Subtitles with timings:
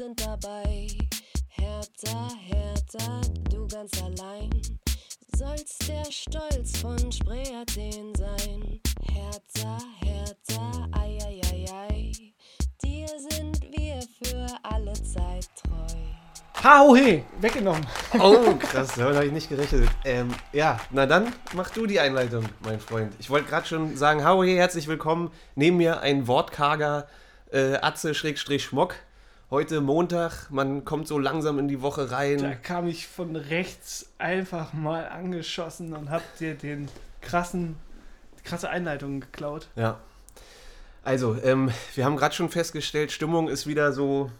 [0.00, 0.86] wir sind dabei.
[1.48, 3.20] Hertha, Hertha,
[3.50, 4.50] du ganz allein.
[5.36, 8.80] Sollst der Stolz von Spree Athen sein.
[9.12, 12.12] Hertha, Hertha, ei, ei, ei, ei.
[12.82, 16.62] Dir sind wir für alle Zeit treu.
[16.64, 17.86] Ha, oh, hey, weggenommen.
[18.18, 19.88] Oh, krass, damit habe ich nicht gerechnet.
[20.04, 23.12] Ähm, ja, na dann mach du die Einleitung, mein Freund.
[23.18, 25.30] Ich wollte gerade schon sagen, hallo, hey, herzlich willkommen.
[25.56, 27.06] Neben mir ein wortkarger
[27.52, 28.94] äh, Atze-Schmock.
[29.50, 32.58] Heute Montag, man kommt so langsam in die Woche Da rein.
[32.62, 36.88] kam ich von rechts einfach mal angeschossen und hab dir den
[37.20, 37.74] krassen,
[38.38, 39.66] die krasse Einleitung geklaut.
[39.74, 39.98] Ja.
[41.02, 44.30] Also, ähm, wir haben gerade schon festgestellt, Stimmung ist wieder so,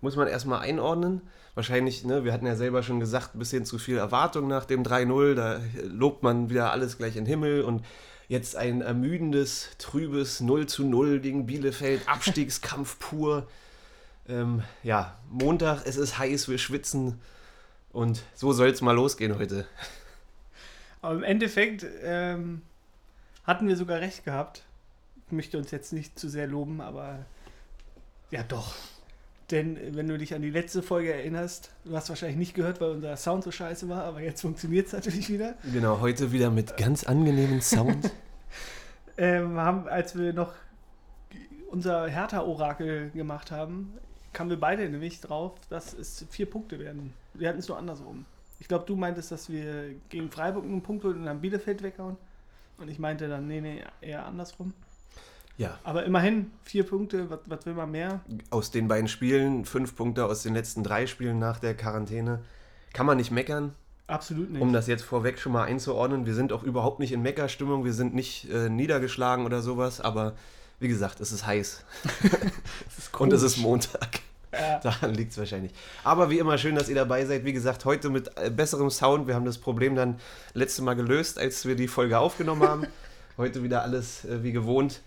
[0.00, 1.20] muss man erstmal einordnen.
[1.54, 4.82] Wahrscheinlich, ne, wir hatten ja selber schon gesagt, ein bisschen zu viel Erwartung nach dem
[4.82, 5.34] 3-0.
[5.34, 7.84] Da lobt man wieder alles gleich in den Himmel und
[8.26, 13.46] jetzt ein ermüdendes, trübes 0 zu 0 gegen Bielefeld, Abstiegskampf pur.
[14.28, 17.20] Ähm, ja, Montag, es ist heiß, wir schwitzen
[17.92, 19.66] und so soll es mal losgehen heute.
[21.00, 22.62] Aber im Endeffekt ähm,
[23.44, 24.64] hatten wir sogar recht gehabt.
[25.26, 27.24] Ich möchte uns jetzt nicht zu sehr loben, aber
[28.30, 28.74] ja doch.
[29.50, 32.80] Denn äh, wenn du dich an die letzte Folge erinnerst, du hast wahrscheinlich nicht gehört,
[32.80, 35.54] weil unser Sound so scheiße war, aber jetzt funktioniert es natürlich wieder.
[35.72, 38.10] Genau, heute wieder mit ganz angenehmem Sound.
[39.18, 40.52] Ähm, haben, als wir noch
[41.70, 43.94] unser Hertha-Orakel gemacht haben,
[44.36, 47.14] kamen wir beide nämlich drauf, dass es vier Punkte werden.
[47.32, 48.26] Wir hatten es nur andersrum.
[48.60, 52.18] Ich glaube, du meintest, dass wir gegen Freiburg einen Punkt holen und dann Bielefeld weghauen.
[52.76, 54.74] Und ich meinte dann, nee, nee, eher andersrum.
[55.56, 58.20] ja, Aber immerhin, vier Punkte, was, was will man mehr?
[58.50, 62.40] aus den beiden Spielen, fünf Punkte aus den letzten drei Spielen nach der Quarantäne.
[62.92, 63.74] Kann man nicht meckern,
[64.06, 64.60] Absolut nicht.
[64.60, 66.26] um das jetzt vorweg schon mal einzuordnen.
[66.26, 70.34] Wir sind auch überhaupt nicht in Meckerstimmung, wir sind nicht äh, niedergeschlagen oder sowas, aber
[70.78, 71.84] wie gesagt, es ist heiß
[73.18, 74.20] und es ist Montag.
[74.58, 74.78] Ja.
[74.82, 75.72] Daran liegt es wahrscheinlich.
[76.04, 77.44] Aber wie immer, schön, dass ihr dabei seid.
[77.44, 79.26] Wie gesagt, heute mit äh, besserem Sound.
[79.26, 80.18] Wir haben das Problem dann
[80.54, 82.86] letzte Mal gelöst, als wir die Folge aufgenommen haben.
[83.36, 85.00] heute wieder alles äh, wie gewohnt.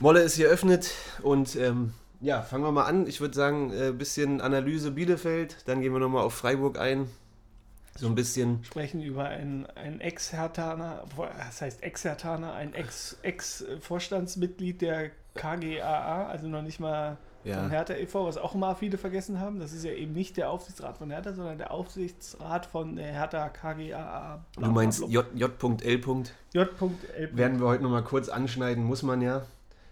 [0.00, 0.90] Molle ist hier öffnet
[1.22, 3.06] und ähm, ja, fangen wir mal an.
[3.06, 5.56] Ich würde sagen, ein äh, bisschen Analyse Bielefeld.
[5.66, 7.08] Dann gehen wir nochmal auf Freiburg ein.
[7.96, 8.62] So ein bisschen.
[8.62, 11.02] sprechen über einen, einen Ex-Hertaner,
[11.48, 17.16] das heißt Ex-Hertaner, ein Ex- Ex-Vorstandsmitglied der KGAA, also noch nicht mal
[17.54, 19.58] von Ja, Hertha e.V., was auch immer viele vergessen haben.
[19.58, 23.48] Das ist ja eben nicht der Aufsichtsrat von Hertha, sondern der Aufsichtsrat von der Hertha
[23.48, 24.44] KGAA.
[24.56, 25.26] du meinst J.L.
[25.34, 27.30] J.L.
[27.32, 29.42] Werden wir heute nochmal kurz anschneiden, muss man ja.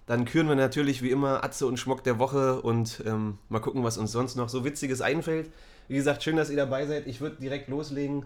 [0.07, 3.83] Dann küren wir natürlich wie immer Atze und Schmock der Woche und ähm, mal gucken,
[3.83, 5.51] was uns sonst noch so Witziges einfällt.
[5.89, 7.07] Wie gesagt, schön, dass ihr dabei seid.
[7.09, 8.25] Ich würde direkt loslegen.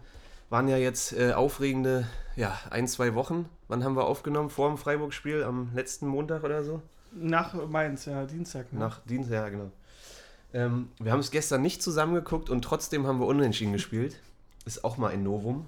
[0.50, 3.48] Waren ja jetzt äh, aufregende, ja, ein, zwei Wochen.
[3.68, 4.50] Wann haben wir aufgenommen?
[4.50, 6.82] Vor dem Freiburg-Spiel am letzten Montag oder so?
[7.12, 8.72] Nach Mainz, ja, Dienstag.
[8.72, 8.78] Ne?
[8.78, 9.71] Nach Dienstag, ja, genau.
[10.53, 14.21] Ähm, wir haben es gestern nicht zusammengeguckt und trotzdem haben wir unentschieden gespielt.
[14.65, 15.66] Ist auch mal ein Novum.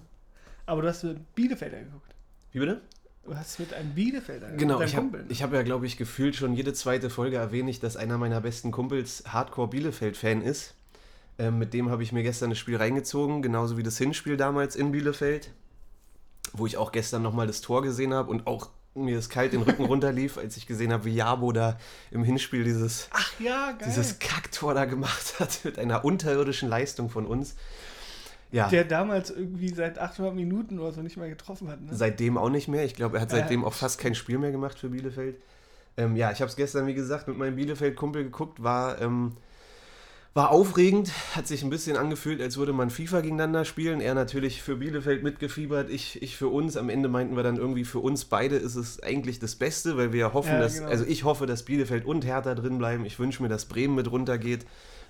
[0.66, 2.14] Aber du hast mit Bielefelder geguckt.
[2.52, 2.80] Wie bitte?
[3.24, 4.60] Du hast mit einem Bielefelder geguckt.
[4.60, 7.78] Genau, ich habe ich hab ja, glaube ich, gefühlt schon jede zweite Folge erwähne ich,
[7.78, 10.74] dass einer meiner besten Kumpels Hardcore Bielefeld-Fan ist.
[11.38, 14.76] Ähm, mit dem habe ich mir gestern das Spiel reingezogen, genauso wie das Hinspiel damals
[14.76, 15.50] in Bielefeld,
[16.52, 19.62] wo ich auch gestern nochmal das Tor gesehen habe und auch mir das kalt den
[19.62, 21.78] Rücken runterlief, als ich gesehen habe, wie Jabo da
[22.10, 23.88] im Hinspiel dieses, Ach ja, geil.
[23.88, 27.54] dieses Kacktor da gemacht hat mit einer unterirdischen Leistung von uns.
[28.50, 31.80] Ja, der damals irgendwie seit 800 Minuten oder so nicht mehr getroffen hat.
[31.80, 31.88] Ne?
[31.92, 32.84] Seitdem auch nicht mehr.
[32.84, 35.36] Ich glaube, er hat seitdem auch fast kein Spiel mehr gemacht für Bielefeld.
[35.96, 38.62] Ähm, ja, ich habe es gestern, wie gesagt, mit meinem Bielefeld-Kumpel geguckt.
[38.62, 39.32] War, ähm,
[40.34, 41.10] war aufregend.
[41.36, 44.00] Hat sich ein bisschen angefühlt, als würde man FIFA gegeneinander spielen.
[44.00, 46.76] Er natürlich für Bielefeld mitgefiebert, ich, ich für uns.
[46.78, 50.12] Am Ende meinten wir dann irgendwie, für uns beide ist es eigentlich das Beste, weil
[50.12, 50.88] wir ja hoffen, Ja, dass, genau.
[50.88, 53.04] also ich hoffe, dass Bielefeld und Hertha drin bleiben.
[53.04, 54.64] Ich wünsche mir, dass Bremen mit runtergeht.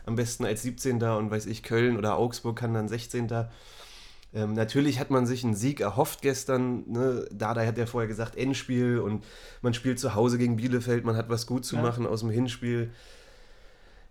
[0.07, 1.01] Am besten als 17.
[1.01, 3.29] und weiß ich, Köln oder Augsburg kann dann 16.
[4.35, 6.83] Ähm, natürlich hat man sich einen Sieg erhofft gestern.
[6.91, 7.27] Ne?
[7.31, 9.23] Dada hat ja vorher gesagt, Endspiel und
[9.61, 11.83] man spielt zu Hause gegen Bielefeld, man hat was gut zu Ja.
[11.83, 12.91] machen aus dem Hinspiel.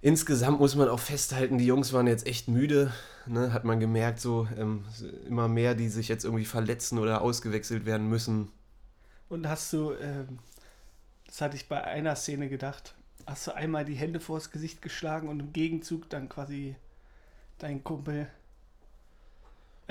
[0.02, 2.92] Insgesamt muss man auch festhalten, die Jungs waren jetzt echt müde.
[3.28, 3.54] Ne?
[3.54, 4.84] Hat man gemerkt, so ähm,
[5.28, 8.52] immer mehr, die sich jetzt irgendwie verletzen oder ausgewechselt werden müssen.
[9.30, 10.40] Und hast du, ähm,
[11.28, 12.96] das hatte ich bei einer Szene gedacht,
[13.28, 16.76] hast du einmal die Hände vors Gesicht geschlagen und im Gegenzug dann quasi
[17.60, 18.28] dein Kumpel,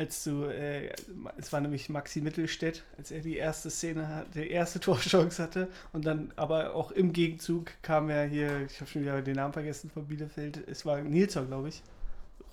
[0.00, 0.91] als du, äh,
[1.37, 5.69] es war nämlich Maxi Mittelstädt, als er die erste Szene, hat, die erste Torchance hatte
[5.93, 9.52] und dann aber auch im Gegenzug kam er hier, ich habe schon wieder den Namen
[9.52, 11.82] vergessen von Bielefeld, es war Nilsson, glaube ich.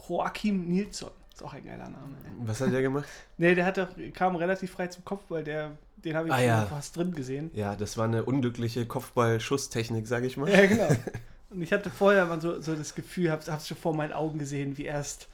[0.10, 2.18] Joachim Nilsson, ist auch ein geiler Name.
[2.26, 2.32] Ey.
[2.48, 3.08] Was hat der gemacht?
[3.38, 6.38] Nee, der hat doch, kam relativ frei zum Kopf, weil der, den habe ich Ah,
[6.38, 6.66] schon ja.
[6.66, 7.50] fast drin gesehen.
[7.54, 10.50] Ja, das war eine unglückliche Kopfball-Schusstechnik, sage ich mal.
[10.50, 10.90] Ja, genau.
[11.50, 14.38] Und ich hatte vorher mal so, so das Gefühl, hab's, hab's schon vor meinen Augen
[14.38, 15.30] gesehen, wie erst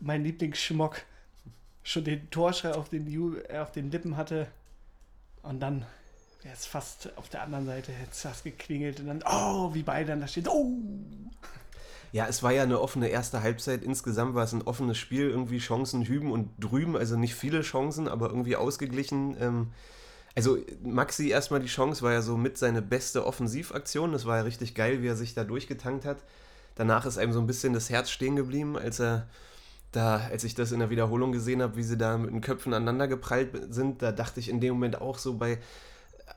[0.00, 1.02] mein Lieblingsschmock
[1.84, 3.06] schon den Torschrei auf den,
[3.48, 4.48] äh, auf den Lippen hatte.
[5.42, 5.86] Und dann
[6.42, 9.82] wäre es fast auf der anderen Seite, hätte es fast geklingelt und dann, oh, wie
[9.82, 10.72] beide dann da stehen, oh.
[12.12, 13.82] Ja, es war ja eine offene erste Halbzeit.
[13.82, 18.08] Insgesamt war es ein offenes Spiel, irgendwie Chancen hüben und drüben, also nicht viele Chancen,
[18.08, 19.36] aber irgendwie ausgeglichen.
[19.40, 19.72] Ähm,
[20.36, 24.12] also Maxi erstmal die Chance war ja so mit seine beste Offensivaktion.
[24.12, 26.18] Das war ja richtig geil, wie er sich da durchgetankt hat.
[26.76, 29.28] Danach ist einem so ein bisschen das Herz stehen geblieben, als er
[29.96, 32.74] da, als ich das in der Wiederholung gesehen habe, wie sie da mit den Köpfen
[32.74, 35.58] aneinander geprallt sind, da dachte ich in dem Moment auch so bei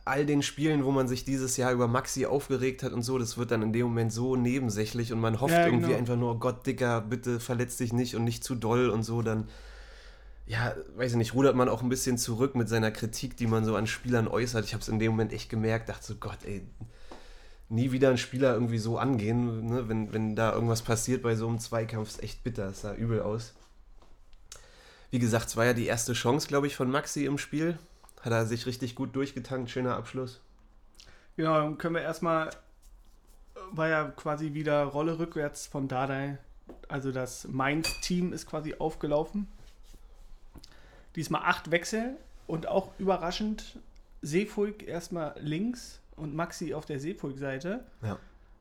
[0.05, 3.37] all den Spielen, wo man sich dieses Jahr über Maxi aufgeregt hat und so, das
[3.37, 5.97] wird dann in dem Moment so nebensächlich und man hofft Ja, irgendwie genau.
[5.99, 9.21] einfach nur, oh Gott, Dicker, bitte verletz dich nicht und nicht zu doll und so,
[9.21, 9.47] dann
[10.45, 13.65] ja, weiß ich nicht, rudert man auch ein bisschen zurück mit seiner Kritik, die man
[13.65, 14.63] so an Spielern äußert.
[14.63, 16.65] Ich habe es in dem Moment echt gemerkt, dachte so, Gott, ey,
[17.69, 19.89] nie wieder einen Spieler irgendwie so angehen, ne?
[19.89, 23.21] wenn, wenn da irgendwas passiert bei so einem Zweikampf, ist echt bitter, es sah übel
[23.21, 23.53] aus.
[25.09, 27.77] Wie gesagt, es war ja die erste Chance, glaube ich, von Maxi im Spiel.
[28.21, 30.41] Hat er sich richtig gut durchgetankt, schöner Abschluss.
[31.37, 32.49] Genau, dann können wir erstmal,
[33.71, 36.37] war ja quasi wieder Rolle rückwärts von Dardai.
[36.89, 39.47] Also das Mainz-Team ist quasi aufgelaufen.
[41.15, 42.17] Diesmal acht Wechsel
[42.47, 43.79] und auch überraschend
[44.21, 47.85] Seefuig erstmal links und Maxi auf der Seefuig-Seite.
[48.01, 48.19] Ja.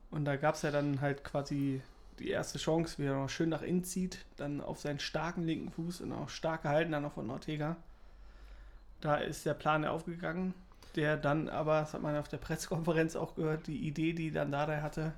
[0.09, 1.81] Und da gab es ja dann halt quasi
[2.19, 5.71] die erste Chance, wie er noch schön nach innen zieht, dann auf seinen starken linken
[5.71, 7.75] Fuß und auch stark gehalten dann noch von Ortega.
[9.01, 10.53] Da ist der Plan aufgegangen,
[10.95, 14.51] der dann aber, das hat man auf der Pressekonferenz auch gehört, die Idee, die dann
[14.51, 15.13] Dardai hatte,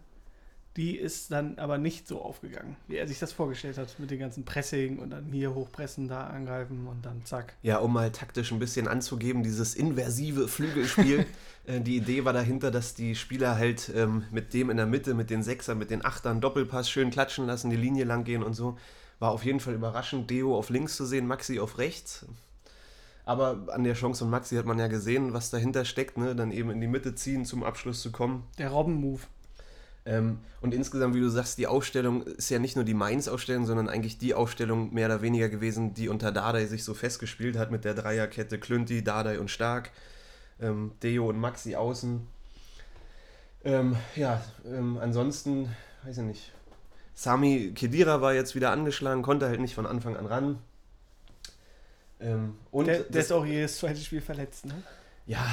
[0.78, 4.20] die ist dann aber nicht so aufgegangen, wie er sich das vorgestellt hat, mit dem
[4.20, 7.56] ganzen Pressing und dann hier hochpressen, da angreifen und dann zack.
[7.64, 11.26] Ja, um mal taktisch ein bisschen anzugeben, dieses inversive Flügelspiel.
[11.66, 15.16] äh, die Idee war dahinter, dass die Spieler halt ähm, mit dem in der Mitte,
[15.16, 18.54] mit den Sechsern, mit den Achtern Doppelpass schön klatschen lassen, die Linie lang gehen und
[18.54, 18.78] so.
[19.18, 22.26] War auf jeden Fall überraschend, Deo auf links zu sehen, Maxi auf rechts.
[23.26, 26.36] Aber an der Chance von Maxi hat man ja gesehen, was dahinter steckt, ne?
[26.36, 28.44] Dann eben in die Mitte ziehen, zum Abschluss zu kommen.
[28.58, 29.22] Der Robben-Move.
[30.06, 33.90] Ähm, und insgesamt, wie du sagst, die Aufstellung ist ja nicht nur die Mainz-Aufstellung, sondern
[33.90, 37.86] eigentlich die Aufstellung mehr oder weniger gewesen, die unter Dardai sich so festgespielt hat mit
[37.86, 39.92] der Dreierkette Klünti, Dardai und Stark,
[40.62, 42.26] ähm, Deo und Maxi außen.
[43.66, 45.70] Ähm, ja, ähm, ansonsten,
[46.04, 46.52] weiß ich nicht.
[47.14, 50.60] Sami Kedira war jetzt wieder angeschlagen, konnte halt nicht von Anfang an ran.
[52.22, 54.76] Ähm, und Der, der das- ist auch jedes zweite Spiel verletzt, ne?
[55.30, 55.46] Ja,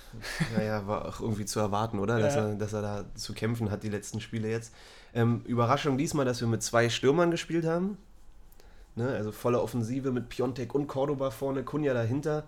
[0.56, 2.18] naja, war auch irgendwie zu erwarten, oder?
[2.18, 2.48] Dass, Ja.
[2.48, 4.74] er, dass er da zu kämpfen hat, die letzten Spiele jetzt.
[5.14, 7.98] Ähm, Überraschung diesmal, dass wir mit zwei Stürmern gespielt haben.
[8.96, 9.08] Ne?
[9.08, 12.44] Also volle Offensive mit Piontek und Cordoba vorne, Kunja dahinter.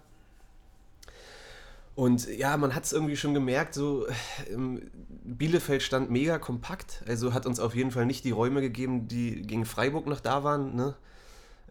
[1.95, 4.07] Und ja, man hat es irgendwie schon gemerkt, so
[4.51, 4.91] ähm,
[5.25, 9.43] Bielefeld stand mega kompakt, also hat uns auf jeden Fall nicht die Räume gegeben, die
[9.43, 10.75] gegen Freiburg noch da waren.
[10.75, 10.95] Ne?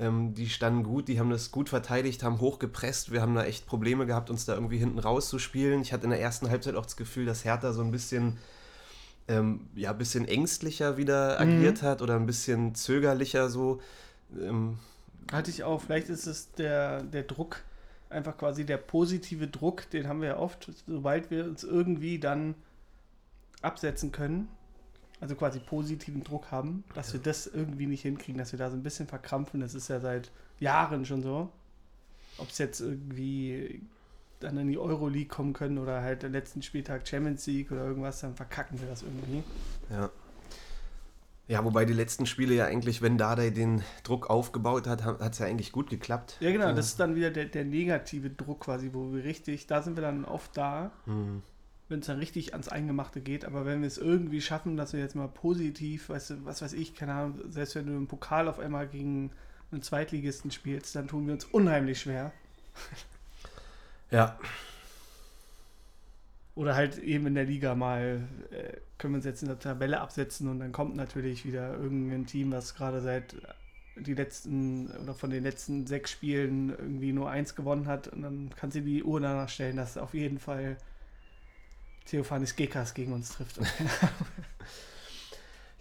[0.02, 3.12] Ähm, die standen gut, die haben das gut verteidigt, haben hoch gepresst.
[3.12, 5.80] Wir haben da echt Probleme gehabt, uns da irgendwie hinten rauszuspielen.
[5.84, 8.40] Ich hatte in der ersten Halbzeit auch das Gefühl, dass Hertha so ein bisschen,
[9.28, 13.80] ähm, ja, bisschen ängstlicher wieder agiert hat oder ein bisschen zögerlicher so.
[14.36, 14.80] Ähm,
[15.32, 15.80] Hatte ich auch.
[15.84, 17.62] Vielleicht ist es der, der Druck,
[18.10, 22.56] einfach quasi der positive Druck, den haben wir ja oft, sobald wir uns irgendwie dann
[23.62, 24.48] absetzen können,
[25.22, 28.76] also quasi positiven Druck haben, dass wir das irgendwie nicht hinkriegen, dass wir da so
[28.76, 29.62] ein bisschen verkrampfen.
[29.62, 31.50] Das ist ja seit Jahren schon so.
[32.40, 33.82] Ob es jetzt irgendwie
[34.40, 38.22] dann in die Euroleague kommen können oder halt der letzten Spieltag Champions League oder irgendwas,
[38.22, 39.44] dann verkacken wir das irgendwie.
[39.92, 40.10] Ja.
[41.48, 45.40] Ja, wobei die letzten Spiele ja eigentlich, wenn Dardai den Druck aufgebaut hat, hat es
[45.40, 46.38] ja eigentlich gut geklappt.
[46.40, 49.82] Ja, genau, das ist dann wieder der, der negative Druck quasi, wo wir richtig, da
[49.82, 51.44] sind wir dann oft da, Hm.
[51.92, 53.46] Wenn es dann richtig ans Eingemachte geht.
[53.46, 56.74] Aber wenn wir es irgendwie schaffen, dass wir jetzt mal positiv, weißt du, was weiß
[56.74, 59.32] ich, keine Ahnung, selbst wenn du im Pokal auf einmal gegen
[59.72, 62.32] einen Zweitligisten spielst, dann tun wir uns unheimlich schwer.
[64.12, 64.38] Ja,
[66.54, 70.02] Oder halt eben in der Liga mal äh, können wir uns jetzt in der Tabelle
[70.02, 73.36] absetzen und dann kommt natürlich wieder irgendein Team, was gerade seit
[73.96, 78.50] die letzten oder von den letzten sechs Spielen irgendwie nur eins gewonnen hat und dann
[78.56, 80.76] kannst du die Uhr danach stellen, dass auf jeden Fall
[82.06, 83.60] Theophanis Gekas gegen uns trifft.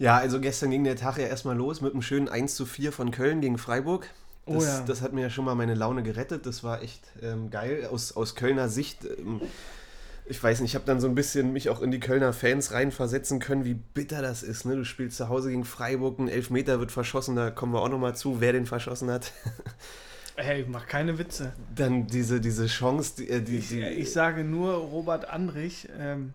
[0.01, 2.91] Ja, also gestern ging der Tag ja erstmal los mit einem schönen 1 zu 4
[2.91, 4.09] von Köln gegen Freiburg.
[4.47, 4.81] Oh Das, ja.
[4.81, 6.47] das hat mir ja schon mal meine Laune gerettet.
[6.47, 7.87] Das war echt ähm, geil.
[7.93, 9.43] Aus, aus Kölner Sicht, ähm,
[10.25, 12.73] ich weiß nicht, ich habe dann so ein bisschen mich auch in die Kölner Fans
[12.73, 14.65] reinversetzen können, wie bitter das ist.
[14.65, 14.75] Ne?
[14.75, 18.17] Du spielst zu Hause gegen Freiburg, ein Elfmeter wird verschossen, da kommen wir auch nochmal
[18.17, 19.33] zu, wer den verschossen hat.
[20.43, 21.53] Hey, mach keine Witze.
[21.75, 26.33] Dann diese, diese Chance, die, äh, die, Ich, die ich sage nur Robert Andrich, ähm,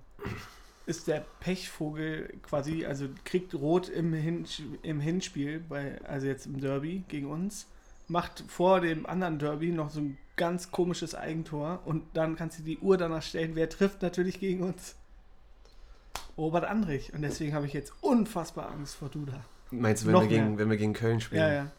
[0.85, 4.45] ist der Pechvogel quasi, also kriegt Rot im, Hin
[4.83, 7.67] im Hinspiel, bei, also jetzt im Derby gegen uns,
[8.07, 12.63] macht vor dem anderen Derby noch so ein ganz komisches Eigentor und dann kannst du
[12.63, 14.95] die Uhr danach stellen, wer trifft natürlich gegen uns.
[16.37, 17.13] Robert Andrich.
[17.13, 19.43] Und deswegen habe ich jetzt unfassbar Angst vor Duda.
[19.71, 20.57] Meinst du, wenn, Noch wir gegen, mehr.
[20.59, 21.41] wenn wir gegen Köln spielen?
[21.41, 21.71] Ja, ja.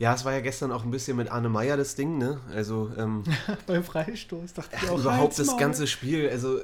[0.00, 2.40] Ja, es war ja gestern auch ein bisschen mit Arne Meyer das Ding, ne?
[2.54, 3.22] Also, ähm,
[3.66, 4.98] Beim Freistoß dachte ich auch.
[4.98, 6.58] überhaupt das ganze Spiel, also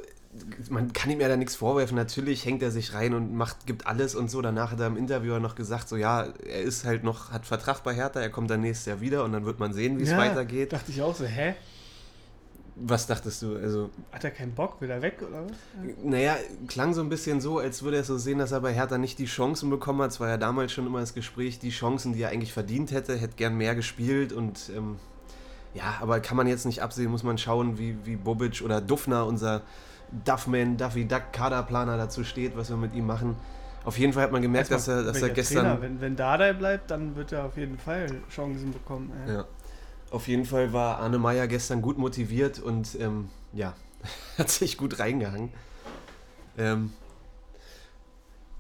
[0.71, 1.97] man kann ihm ja da nichts vorwerfen.
[1.97, 4.41] Natürlich hängt er sich rein und macht, gibt alles und so.
[4.43, 7.83] Danach hat er im Interview noch gesagt, so ja, er ist halt noch, hat Vertrag
[7.85, 10.11] bei Hertha, er kommt dann nächstes Jahr wieder und dann wird man sehen, wie es
[10.11, 10.73] Ja, weitergeht.
[10.73, 11.55] Dachte ich auch so, hä?
[12.79, 13.57] Was dachtest du?
[13.57, 14.81] Also, Hat er keinen Bock?
[14.83, 15.57] Will er weg oder was?
[16.05, 16.37] naja,
[16.69, 19.19] klang so ein bisschen so, als würde er so sehen, dass er bei Hertha nicht
[19.19, 20.11] die Chancen bekommen hat.
[20.11, 23.17] Es war ja damals schon immer das Gespräch, die Chancen, die er eigentlich verdient hätte,
[23.17, 24.97] hätte gern mehr gespielt und ähm,
[25.73, 29.27] ja, aber kann man jetzt nicht absehen, muss man schauen, wie, wie Bobic oder Duffner,
[29.27, 29.63] unser
[30.25, 33.37] Duffman, Duffy Duck Kaderplaner dazu steht, was wir mit ihm machen.
[33.85, 35.65] Auf jeden Fall hat man gemerkt, dass er, dass er gestern.
[35.65, 35.81] Trainer?
[35.81, 39.13] Wenn, wenn Dardai bleibt, dann wird er auf jeden Fall Chancen bekommen.
[39.27, 39.35] ey.
[39.35, 39.45] Ja.
[40.11, 43.75] Auf jeden Fall war Arne Meyer gestern gut motiviert und ähm, ja,
[44.39, 45.51] hat sich gut reingehangen.
[46.59, 46.93] Ähm,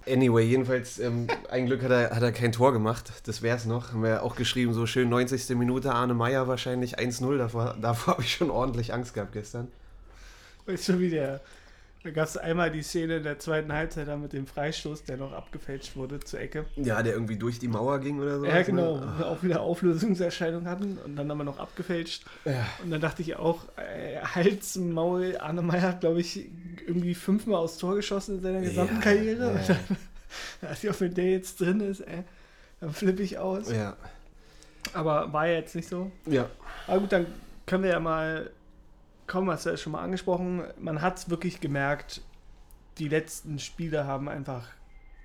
[0.07, 3.13] anyway, jedenfalls, ähm, ein Glück hat er, hat er kein Tor gemacht.
[3.25, 3.93] Das wäre es noch.
[3.93, 5.57] Haben wir auch geschrieben, so schön 90.
[5.57, 7.39] Minute Arne Meyer wahrscheinlich 1-0.
[7.39, 9.69] Davor, davor habe ich schon ordentlich Angst gehabt gestern.
[10.67, 11.41] Weißt du, wie der.
[12.07, 15.17] Da gab es einmal die Szene in der zweiten Halbzeit da mit dem Freistoß, der
[15.17, 16.65] noch abgefälscht wurde zur Ecke.
[16.77, 18.47] Ja, der irgendwie durch die Mauer ging oder so.
[18.47, 19.01] Ja, genau.
[19.19, 22.25] wir Auch wieder Auflösungserscheinungen hatten und dann haben wir noch abgefälscht.
[22.45, 22.65] Ja.
[22.85, 26.49] Und dann dachte ich auch, äh, Hals, Maul, Arne Meyer hat, glaube ich,
[26.87, 29.45] irgendwie fünfmal aufs Tor geschossen in seiner gesamten Ja, Karriere.
[29.47, 29.51] ja.
[29.51, 29.97] Und dann
[30.61, 32.23] dachte ich auch, wenn der jetzt drin ist, ey,
[32.79, 33.69] dann flippe ich aus.
[33.73, 33.97] Ja.
[34.93, 36.13] Aber war ja jetzt nicht so.
[36.27, 36.49] ja.
[36.87, 37.27] Aber gut, dann
[37.67, 38.49] können wir ja mal,
[39.27, 42.23] kaum hast du ja schon mal angesprochen, man hat es wirklich gemerkt,
[42.99, 44.69] die letzten Spiele haben einfach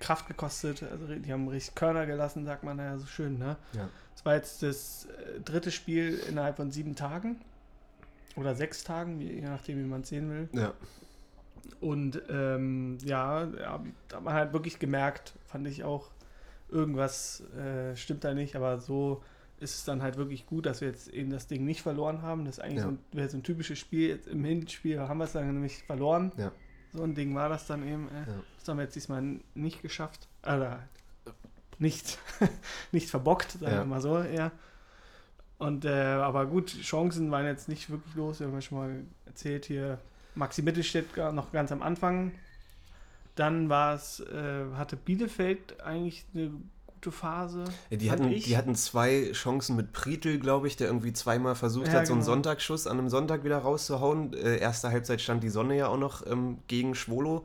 [0.00, 3.56] Kraft gekostet, also die haben richtig Körner gelassen, sagt man ja so schön, ne?
[3.72, 3.88] Ja.
[4.14, 7.40] Es war jetzt das äh, dritte Spiel innerhalb von sieben Tagen
[8.36, 10.48] oder sechs Tagen, je je nachdem, wie man es sehen will.
[10.52, 10.74] Ja.
[11.80, 16.10] Und ähm, ja, ja, da hat man halt wirklich gemerkt, fand ich auch,
[16.68, 19.22] irgendwas äh, stimmt da nicht, aber so
[19.62, 22.44] ist es dann halt wirklich gut, dass wir jetzt eben das Ding nicht verloren haben.
[22.44, 22.82] Das ist eigentlich Ja.
[22.84, 24.08] so, ein, wäre so ein typisches Spiel.
[24.08, 26.32] Jetzt Im Hinspiel haben wir es dann nämlich verloren.
[26.36, 26.52] Ja.
[26.92, 28.08] So ein Ding war das dann eben.
[28.08, 28.34] Äh, Ja.
[28.58, 29.22] Das haben wir jetzt diesmal
[29.54, 30.28] nicht geschafft.
[30.42, 30.80] Oder
[31.78, 32.18] nicht,
[32.92, 34.52] nicht verbockt, sagen wir mal so eher.
[35.58, 38.40] Und, äh, aber gut, Chancen waren jetzt nicht wirklich los.
[38.40, 39.98] Wir haben ja schon mal erzählt hier,
[40.34, 42.32] Maxi Mittelstädt noch ganz am Anfang.
[43.36, 46.50] Dann war es, äh, hatte Bielefeld eigentlich eine
[47.02, 47.64] gute Phase.
[47.90, 48.44] Ja, die, hatten, ich.
[48.44, 52.12] die hatten zwei Chancen mit Prietl, glaube ich, der irgendwie zweimal versucht Ja, hat, so
[52.12, 52.32] einen genau.
[52.32, 54.32] Sonntagsschuss an einem Sonntag wieder rauszuhauen.
[54.34, 57.44] Äh, erste Halbzeit stand die Sonne ja auch noch ähm, gegen Schwolo.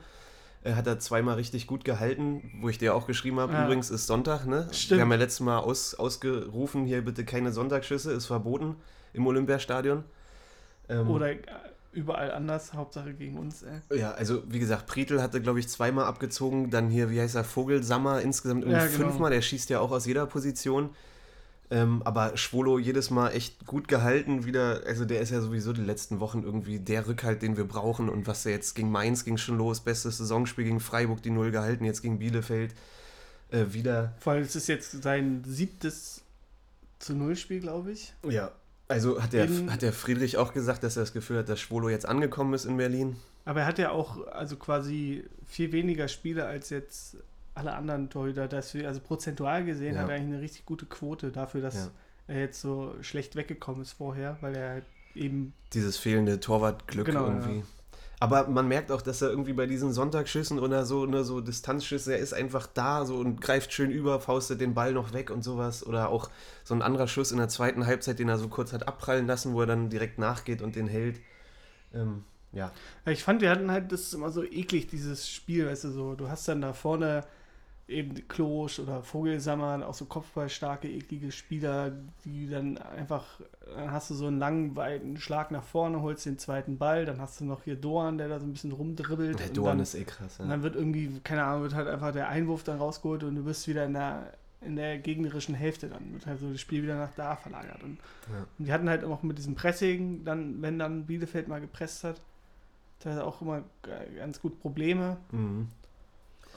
[0.64, 3.66] Äh, hat er zweimal richtig gut gehalten, wo ich dir auch geschrieben habe, Ja.
[3.66, 4.68] übrigens ist Sonntag, ne?
[4.72, 5.00] Stimmt.
[5.00, 8.76] Wir haben ja letztes Mal aus, ausgerufen, hier bitte keine Sonntagsschüsse, ist verboten
[9.14, 10.04] im Olympiastadion.
[10.88, 11.34] Ähm, Oder
[11.98, 13.64] überall anders, Hauptsache gegen uns.
[13.64, 13.98] Äh.
[13.98, 16.70] ja, also wie gesagt, Prietl hatte, glaube ich, zweimal abgezogen.
[16.70, 19.10] Dann hier, wie heißt er, Vogelsammer, insgesamt irgendwie Ja, genau.
[19.10, 19.32] fünfmal.
[19.32, 20.92] Der schießt ja auch aus jeder Position.
[21.70, 24.46] Ähm, aber Schwolo jedes Mal echt gut gehalten.
[24.46, 28.08] Wieder, also der ist ja sowieso die letzten Wochen irgendwie der Rückhalt, den wir brauchen.
[28.08, 29.82] Und was er jetzt gegen Mainz ging schon los.
[29.82, 31.84] Bestes Saisonspiel gegen Freiburg, die Null gehalten.
[31.84, 32.74] Jetzt gegen Bielefeld.
[33.50, 34.14] Äh, wieder.
[34.20, 36.22] Vor allem, es ist jetzt sein siebtes
[37.00, 38.14] zu Null Spiel, glaube ich.
[38.30, 38.52] Ja.
[38.90, 41.60] Also hat der, In- hat der Friedrich auch gesagt, dass er das Gefühl hat, dass
[41.60, 43.18] Schwolo jetzt angekommen ist in Berlin.
[43.46, 47.18] Aber er hat ja auch also quasi viel weniger Spiele als jetzt
[47.56, 48.48] alle anderen Torhüter.
[48.48, 50.02] Dass wir, also prozentual gesehen Ja.
[50.02, 51.92] hat er eigentlich eine richtig gute Quote dafür, dass Ja.
[52.28, 57.26] er jetzt so schlecht weggekommen ist vorher, weil er halt eben Dieses fehlende Torwartglück Genau,
[57.28, 57.58] irgendwie.
[57.60, 57.64] ja.
[58.20, 62.14] Aber man merkt auch, dass er irgendwie bei diesen Sonntagsschüssen oder so, ne, so Distanzschüsse,
[62.14, 65.44] er ist einfach da so und greift schön über, faustet den Ball noch weg und
[65.44, 65.86] sowas.
[65.86, 66.32] Oder auch
[66.64, 69.54] so ein anderer Schuss in der zweiten Halbzeit, den er so kurz hat abprallen lassen,
[69.54, 71.20] wo er dann direkt nachgeht und den hält.
[71.94, 72.72] Ähm, ja.
[73.06, 76.28] Ich fand, wir hatten halt, das immer so eklig, dieses Spiel, weißt du, so, du
[76.28, 77.24] hast dann da vorne
[77.88, 81.94] eben Klosch oder Vogelsammer, auch so kopfballstarke, eklige Spieler,
[82.26, 83.24] die dann einfach,
[83.76, 87.22] dann hast du so einen langen, weiten Schlag nach vorne, holst den zweiten Ball, dann
[87.22, 89.40] hast du noch hier Doan, der da so ein bisschen rumdribbelt.
[89.40, 90.40] Der und dann, ist eh krass.
[90.40, 90.52] und Ja.
[90.52, 93.68] dann wird irgendwie, keine Ahnung, wird halt einfach der Einwurf dann rausgeholt und du bist
[93.70, 97.12] wieder in der, in der gegnerischen Hälfte, dann wird halt so das Spiel wieder nach
[97.16, 97.82] da verlagert.
[97.84, 98.00] Und
[98.34, 98.46] Ja.
[98.60, 102.20] und die hatten halt auch mit diesem Pressing, dann, wenn dann Bielefeld mal gepresst hat,
[103.06, 103.64] er auch immer
[104.18, 105.16] ganz gut Probleme.
[105.32, 105.70] Mhm.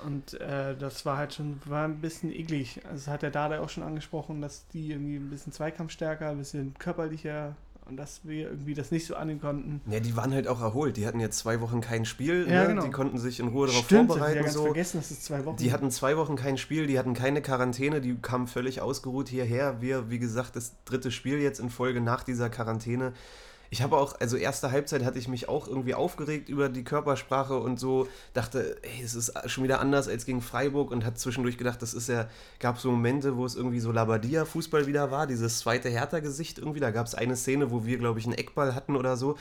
[0.04, 2.80] Und äh, das war halt schon, war ein bisschen eklig.
[2.84, 6.38] Also das hat der Dada auch schon angesprochen, dass die irgendwie ein bisschen zweikampfstärker, ein
[6.38, 7.54] bisschen körperlicher
[7.90, 9.80] und dass wir irgendwie das nicht so annehmen konnten.
[9.90, 10.96] Ja, die waren halt auch erholt.
[10.96, 12.46] Die hatten jetzt zwei Wochen kein Spiel.
[12.48, 12.68] Ja, ne?
[12.68, 12.84] genau.
[12.84, 14.36] Die konnten sich in Ruhe darauf Stimmt, vorbereiten.
[14.36, 14.64] ja ganz so.
[14.64, 18.00] vergessen, dass es zwei Wochen Die hatten zwei Wochen kein Spiel, die hatten keine Quarantäne,
[18.00, 19.80] die kamen völlig ausgeruht hierher.
[19.80, 23.12] Wir, wie gesagt, das dritte Spiel jetzt in Folge nach dieser Quarantäne.
[23.72, 27.56] Ich habe auch, also erste Halbzeit hatte ich mich auch irgendwie aufgeregt über die Körpersprache
[27.56, 31.56] und so, dachte, ey, es ist schon wieder anders als gegen Freiburg und hat zwischendurch
[31.56, 35.60] gedacht, das ist ja, gab so Momente, wo es irgendwie so Labadia-Fußball wieder war, dieses
[35.60, 36.80] zweite Hertha-Gesicht irgendwie.
[36.80, 39.36] Da gab es eine Szene, wo wir, glaube ich, einen Eckball hatten oder so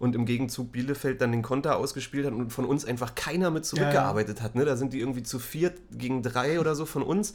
[0.00, 3.64] und im Gegenzug Bielefeld dann den Konter ausgespielt hat und von uns einfach keiner mit
[3.64, 4.54] zurückgearbeitet hat.
[4.54, 4.64] Ne?
[4.64, 7.34] Da sind die irgendwie zu viert gegen drei oder so von uns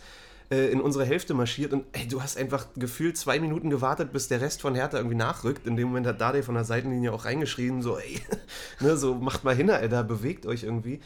[0.49, 4.27] äh, in unsere Hälfte marschiert und ey, du hast einfach gefühlt zwei Minuten gewartet, bis
[4.27, 5.67] der Rest von Hertha irgendwie nachrückt.
[5.67, 8.21] In dem Moment hat Dade von der Seitenlinie auch reingeschrien, so ey,
[8.79, 10.99] ne, so macht mal hin, Alter, bewegt euch irgendwie.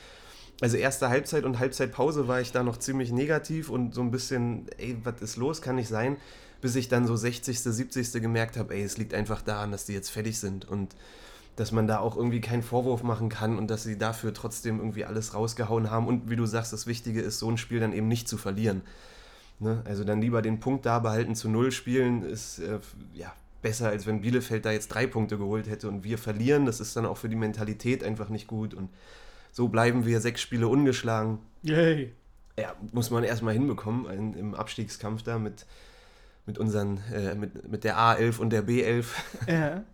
[0.60, 4.66] Also erste Halbzeit und Halbzeitpause war ich da noch ziemlich negativ und so ein bisschen,
[4.78, 6.18] ey, was ist los, kann nicht sein,
[6.62, 8.14] bis ich dann so 60., 70.
[8.14, 10.96] gemerkt habe, ey, es liegt einfach daran, dass die jetzt fertig sind und
[11.58, 15.06] dass man da auch irgendwie keinen Vorwurf machen kann und dass sie dafür trotzdem irgendwie
[15.06, 16.08] alles rausgehauen haben.
[16.08, 18.84] Und wie du sagst, das Wichtige ist, so ein Spiel dann eben nicht zu verlieren.
[19.60, 19.82] Ne?
[19.86, 22.80] Also dann lieber den Punkt da behalten, zu null spielen, ist äh,
[23.14, 26.66] ja besser, als wenn Bielefeld da jetzt drei Punkte geholt hätte und wir verlieren.
[26.66, 28.74] Das ist dann auch für die Mentalität einfach nicht gut.
[28.74, 28.90] Und
[29.52, 31.40] so bleiben wir sechs Spiele ungeschlagen.
[31.64, 32.14] Yay.
[32.60, 35.66] Ja, muss man erstmal hinbekommen in, im Abstiegskampf da mit,
[36.46, 39.06] mit unseren, äh, mit, mit der A11 und der B11.
[39.48, 39.84] Ja.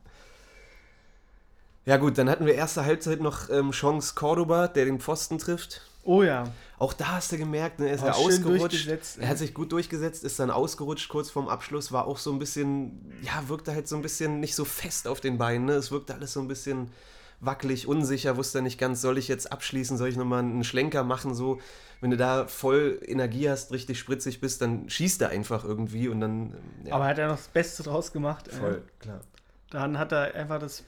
[1.85, 5.81] Ja gut, dann hatten wir erste Halbzeit noch ähm, Chance Cordoba, der den Pfosten trifft.
[6.03, 6.51] Oh ja.
[6.79, 8.87] Auch da hast du gemerkt, ne, er ist Oh, ja ausgerutscht.
[9.19, 12.39] Er hat sich gut durchgesetzt, ist dann ausgerutscht kurz vorm Abschluss, war auch so ein
[12.39, 15.65] bisschen, ja, wirkte halt so ein bisschen nicht so fest auf den Beinen.
[15.65, 15.73] Ne?
[15.73, 16.91] Es wirkte alles so ein bisschen
[17.39, 21.35] wackelig, unsicher, wusste nicht ganz, soll ich jetzt abschließen, soll ich nochmal einen Schlenker machen,
[21.35, 21.59] so.
[22.01, 26.19] Wenn du da voll Energie hast, richtig spritzig bist, dann schießt er einfach irgendwie und
[26.19, 28.49] dann, ja, Aber hat er noch das Beste draus gemacht.
[28.49, 28.59] ey.
[28.59, 29.21] voll, klar.
[29.69, 30.83] Dann hat er einfach das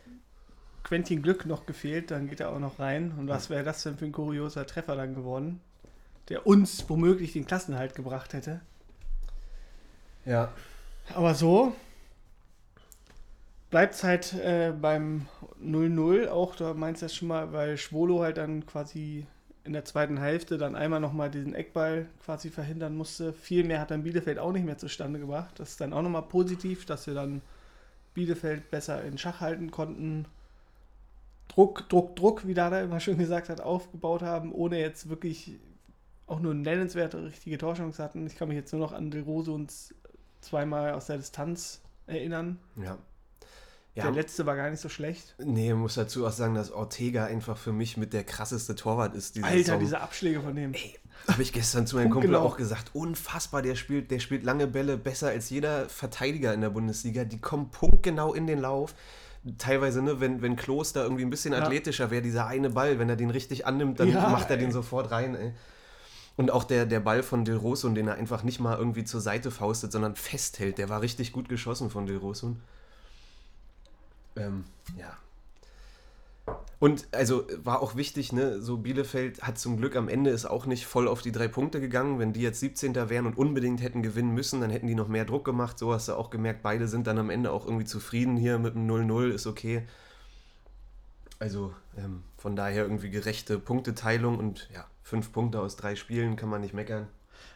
[0.85, 3.13] Quäntchen Glück noch gefehlt, dann geht er auch noch rein.
[3.17, 5.59] Und was wäre das denn für ein kurioser Treffer dann geworden,
[6.29, 8.61] der uns womöglich den Klassenhalt gebracht hätte.
[10.25, 10.51] Ja,
[11.13, 11.75] Aber so
[13.69, 15.27] bleibt es halt äh, beim
[15.63, 19.25] 0-0 auch, da meinst du das schon mal, weil Schwolo halt dann quasi
[19.63, 23.33] in der zweiten Hälfte dann einmal nochmal diesen Eckball quasi verhindern musste.
[23.33, 25.59] Viel mehr hat dann Bielefeld auch nicht mehr zustande gebracht.
[25.59, 27.41] Das ist dann auch nochmal positiv, dass wir dann
[28.13, 30.25] Bielefeld besser in Schach halten konnten.
[31.47, 35.59] Druck, Druck, Druck, wie Dada immer schön gesagt hat, aufgebaut haben, ohne jetzt wirklich
[36.27, 38.25] auch nur eine nennenswerte richtige Torchance hatten.
[38.27, 39.93] Ich kann mich jetzt nur noch an Del Rose uns
[40.41, 42.59] zweimal aus der Distanz erinnern.
[42.75, 42.97] ja.
[43.95, 45.35] Der Ja, letzte war gar nicht so schlecht.
[45.37, 49.41] nee, muss dazu auch sagen, dass Ortega einfach für mich mit der krasseste Torwart ist.
[49.41, 49.79] Alter, Saison.
[49.79, 50.73] diese Abschläge von dem.
[50.73, 50.97] Ey,
[51.29, 52.45] habe ich gestern zu meinem Kumpel Punktgenau.
[52.45, 52.89] auch gesagt.
[52.93, 57.23] Unfassbar, der spielt, der spielt lange Bälle besser als jeder Verteidiger in der Bundesliga.
[57.23, 58.95] Die kommen punktgenau in den Lauf.
[59.59, 61.59] Teilweise, ne, wenn, wenn Klos da irgendwie ein bisschen Ja.
[61.63, 64.67] athletischer wäre, dieser eine Ball, wenn er den richtig annimmt, dann Ja, macht er den
[64.67, 64.71] ey.
[64.71, 65.53] sofort rein, ey.
[66.37, 69.21] Und auch der, der Ball von Del Rosun, den er einfach nicht mal irgendwie zur
[69.21, 72.61] Seite faustet, sondern festhält, der war richtig gut geschossen von Del Rosun.
[74.35, 74.65] Ähm,
[74.97, 75.17] ja.
[76.79, 80.65] Und also war auch wichtig, ne, so Bielefeld hat zum Glück am Ende ist auch
[80.65, 82.19] nicht voll auf die drei Punkte gegangen.
[82.19, 82.95] Wenn die jetzt 17.
[83.09, 85.79] wären und unbedingt hätten gewinnen müssen, dann hätten die noch mehr Druck gemacht.
[85.79, 88.75] So hast du auch gemerkt, beide sind dann am Ende auch irgendwie zufrieden hier mit
[88.75, 89.83] dem 0-0, ist okay.
[91.39, 96.49] Also ähm, von daher irgendwie gerechte Punkteteilung und ja, fünf Punkte aus drei Spielen kann
[96.49, 97.07] man nicht meckern.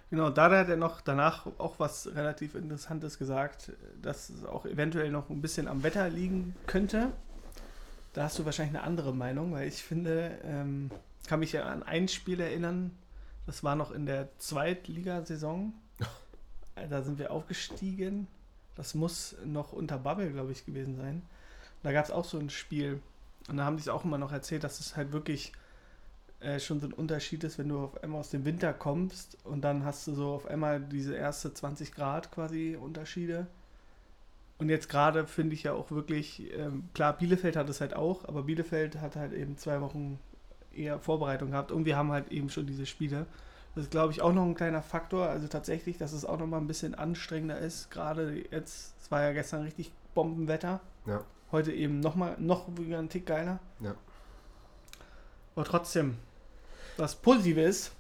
[0.10, 5.12] Genau, da hat er noch danach auch was relativ Interessantes gesagt, dass es auch eventuell
[5.12, 7.12] noch ein bisschen am Wetter liegen könnte.
[8.14, 10.90] Da hast du wahrscheinlich eine andere Meinung, weil ich finde, ähm,
[11.28, 12.92] kann mich ja an ein Spiel erinnern,
[13.46, 15.74] das war noch in der Zweitligasaison.
[16.90, 18.28] Da sind wir aufgestiegen.
[18.76, 21.24] Das muss noch unter Bubble, glaube ich, gewesen sein.
[21.84, 23.02] Da gab es auch so ein Spiel.
[23.50, 25.52] Und da haben die es auch immer noch erzählt, dass es halt wirklich
[26.40, 29.62] äh, schon so ein Unterschied ist, wenn du auf einmal aus dem Winter kommst und
[29.62, 33.48] dann hast du so auf einmal diese erste 20 Grad quasi Unterschiede.
[34.60, 38.26] Und jetzt gerade finde ich ja auch wirklich, ähm, klar, Bielefeld hat es halt auch,
[38.28, 40.20] aber Bielefeld hat halt eben zwei Wochen
[40.76, 43.26] eher Vorbereitung gehabt und wir haben halt eben schon diese Spiele.
[43.74, 45.30] Das ist, glaube ich, auch noch ein kleiner Faktor.
[45.30, 47.90] Also tatsächlich, dass es auch noch mal ein bisschen anstrengender ist.
[47.90, 50.82] Gerade jetzt, es war ja gestern richtig Bombenwetter.
[51.06, 51.24] Ja.
[51.52, 53.60] Heute eben noch mal, noch wieder ein Tick geiler.
[53.80, 53.96] Ja.
[55.56, 56.18] Aber trotzdem,
[56.98, 57.94] das Positive ist,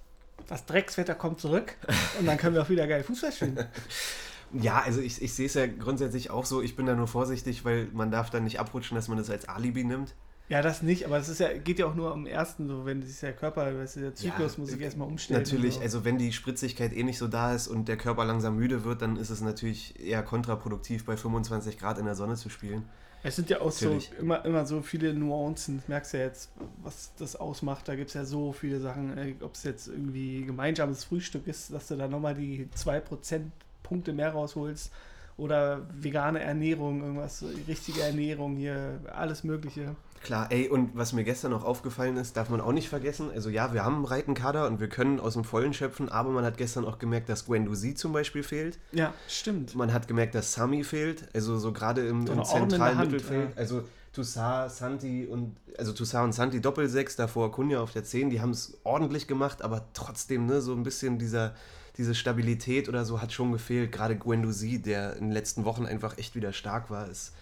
[0.47, 1.75] das Dreckswetter kommt zurück
[2.19, 3.57] und dann können wir auch wieder geil Fußball spielen.
[4.53, 7.65] Ja, also ich, ich sehe es ja grundsätzlich auch so, ich bin da nur vorsichtig,
[7.65, 10.15] weil man darf dann nicht abrutschen, dass man das als Alibi nimmt.
[10.49, 13.03] Ja, das nicht, aber es ist ja, geht ja auch nur am ersten, so wenn
[13.03, 15.43] sich der Körper, weißt du, der Zyklus Ja, muss sich äh, erstmal umstellen.
[15.43, 15.81] Natürlich, so.
[15.81, 19.03] also wenn die Spritzigkeit eh nicht so da ist und der Körper langsam müde wird,
[19.03, 22.89] dann ist es natürlich eher kontraproduktiv, bei 25 Grad in der Sonne zu spielen.
[23.21, 24.11] Es sind ja auch Natürlich.
[24.15, 27.87] so immer, immer so viele Nuancen, das merkst du ja jetzt, was das ausmacht.
[27.87, 31.71] Da gibt es ja so viele Sachen, äh, ob es jetzt irgendwie gemeinsames Frühstück ist,
[31.71, 33.41] dass du da nochmal die 2%
[33.89, 34.91] Punkte mehr rausholst
[35.35, 39.95] oder vegane Ernährung, irgendwas, richtige Ernährung hier, alles Mögliche.
[40.21, 43.31] Klar, ey, und was mir gestern noch aufgefallen ist, darf man auch nicht vergessen.
[43.33, 46.29] Also ja, wir haben einen breiten Kader und wir können aus dem Vollen schöpfen, aber
[46.29, 48.79] man hat gestern auch gemerkt, dass Guendouzi zum Beispiel fehlt.
[48.91, 49.75] Ja, stimmt.
[49.75, 53.51] Man hat gemerkt, dass Sami fehlt, also so gerade im, im zentralen Mittelfeld.
[53.51, 53.57] ja.
[53.57, 58.41] Also Toussaint, Santi und also Toussaint und Santi Doppelsechs, davor Kunja auf der 10, die
[58.41, 61.55] haben es ordentlich gemacht, aber trotzdem, ne, so ein bisschen dieser,
[61.99, 63.91] diese Stabilität oder so hat schon gefehlt.
[63.91, 67.33] Gerade Guendouzi, der in den letzten Wochen einfach echt wieder stark war, ist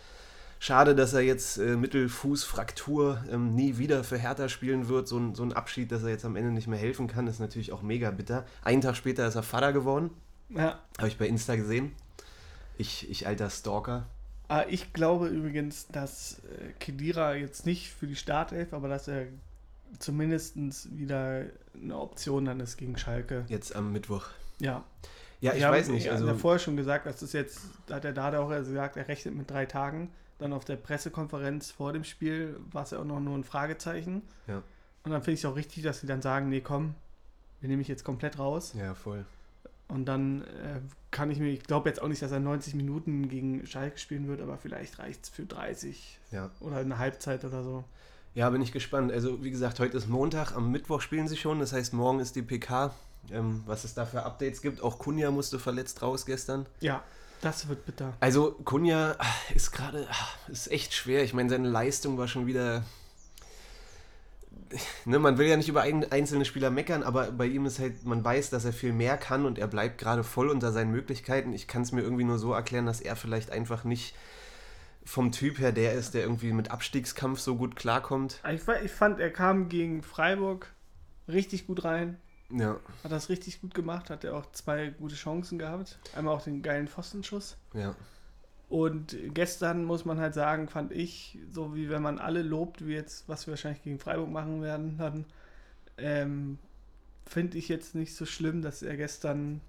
[0.60, 5.08] schade, dass er jetzt äh, Mittelfußfraktur ähm, nie wieder für Hertha spielen wird.
[5.08, 7.40] So ein, so ein Abschied, dass er jetzt am Ende nicht mehr helfen kann, ist
[7.40, 8.46] natürlich auch mega bitter.
[8.64, 10.10] Einen Tag später ist er Vater geworden.
[10.50, 10.80] Ja.
[10.98, 11.92] Habe ich bei Insta gesehen.
[12.80, 14.08] Ich, ich alter Stalker.
[14.48, 19.28] Ah, ich glaube übrigens, dass äh, Kedira jetzt nicht für die Startelf, aber dass er
[20.00, 20.56] zumindest
[20.98, 23.46] wieder eine Option dann ist gegen Schalke.
[23.50, 24.26] Jetzt am Mittwoch.
[24.60, 24.84] Ja.
[25.40, 26.06] Ja, ich Wir weiß nicht.
[26.06, 28.50] ja, Also, hat er vorher schon gesagt, dass das jetzt, da hat der Dada auch
[28.50, 30.10] gesagt, er rechnet mit drei Tagen.
[30.40, 34.22] Dann auf der Pressekonferenz vor dem Spiel war es ja auch noch nur ein Fragezeichen.
[34.48, 34.62] Ja.
[35.04, 36.96] Und dann finde ich es auch richtig, dass sie dann sagen, nee, komm,
[37.60, 38.74] wir nehmen mich jetzt komplett raus.
[38.78, 39.26] ja, voll.
[39.90, 43.30] Und dann äh, kann ich mir, ich glaube jetzt auch nicht, dass er 90 Minuten
[43.30, 46.50] gegen Schalke spielen wird, aber vielleicht reicht es für 30 Ja.
[46.60, 47.86] oder eine Halbzeit oder so.
[48.34, 49.12] ja, bin ich gespannt.
[49.14, 51.60] Also, wie gesagt, heute ist Montag, am Mittwoch spielen sie schon.
[51.60, 52.94] Das heißt, morgen ist die PK.
[53.32, 54.82] Ähm, was es da für Updates gibt.
[54.82, 56.66] Auch Kunja musste verletzt raus gestern.
[56.80, 57.04] Ja,
[57.42, 58.14] das wird bitter.
[58.20, 61.24] Also, Kunja ah, ist gerade, ah, ist echt schwer.
[61.24, 62.84] Ich meine, seine Leistung war schon wieder.
[65.06, 68.04] Ne, man will ja nicht über ein, einzelne Spieler meckern, aber bei ihm ist halt,
[68.06, 71.54] man weiß, dass er viel mehr kann und er bleibt gerade voll unter seinen Möglichkeiten.
[71.54, 74.14] Ich kann es mir irgendwie nur so erklären, dass er vielleicht einfach nicht
[75.06, 78.42] vom Typ her der ist, der irgendwie mit Abstiegskampf so gut klarkommt.
[78.52, 80.74] Ich, ich fand, er kam gegen Freiburg
[81.30, 82.20] richtig gut rein.
[82.50, 86.00] Ja, Hat das richtig gut gemacht, hat er auch zwei gute Chancen gehabt.
[86.16, 87.58] Einmal auch den geilen Pfostenschuss.
[87.74, 87.96] ja.
[88.70, 92.96] Und gestern muss man halt sagen, fand ich, so wie wenn man alle lobt, wie
[92.96, 95.26] jetzt, was wir wahrscheinlich gegen Freiburg machen werden, dann
[95.98, 96.60] ähm,
[97.26, 99.62] finde ich jetzt nicht so schlimm, dass er gestern,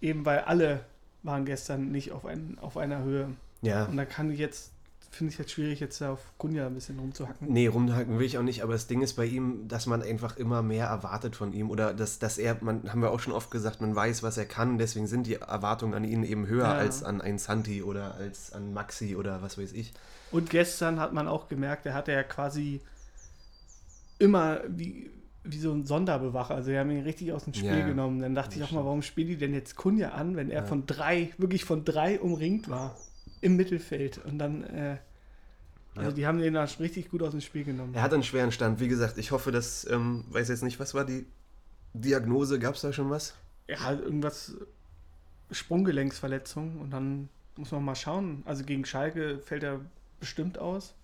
[0.00, 0.86] eben weil alle
[1.22, 3.28] waren gestern nicht auf, ein, auf einer Höhe.
[3.60, 3.84] Ja.
[3.84, 4.72] Und da kann ich jetzt,
[5.12, 7.52] finde ich jetzt schwierig, jetzt auf Kunja ein bisschen rumzuhacken.
[7.52, 10.36] Nee, rumhaken will ich auch nicht, aber das Ding ist bei ihm, dass man einfach
[10.36, 13.50] immer mehr erwartet von ihm oder dass, dass er, man haben wir auch schon oft
[13.50, 16.72] gesagt, man weiß, was er kann, deswegen sind die Erwartungen an ihn eben höher Ja.
[16.74, 19.92] als an einen Santi oder als an Maxi oder was weiß ich.
[20.30, 22.80] Und gestern hat man auch gemerkt, er hatte ja quasi
[24.18, 25.10] immer wie,
[25.44, 26.54] wie so ein Sonderbewacher.
[26.54, 28.20] Also, wir haben ihn richtig aus dem Spiel Ja, genommen.
[28.20, 28.82] Dann dachte ich auch stimmt.
[28.82, 30.66] mal, warum spielt die denn jetzt Kunja an, wenn er Ja.
[30.66, 32.96] von drei, wirklich von drei umringt war
[33.40, 34.18] im Mittelfeld.
[34.24, 34.98] Und dann, äh,
[35.94, 36.14] also Ja.
[36.16, 37.94] die haben den da richtig gut aus dem Spiel genommen.
[37.94, 40.94] Er hat einen schweren Stand, wie gesagt, ich hoffe, dass, ähm, weiß jetzt nicht, was
[40.94, 41.26] war die
[41.94, 43.34] Diagnose, gab es da schon was?
[43.68, 44.54] Hat irgendwas
[45.50, 48.42] Sprunggelenksverletzung und dann muss man mal schauen.
[48.46, 49.80] Also gegen Schalke fällt er
[50.20, 50.94] bestimmt aus.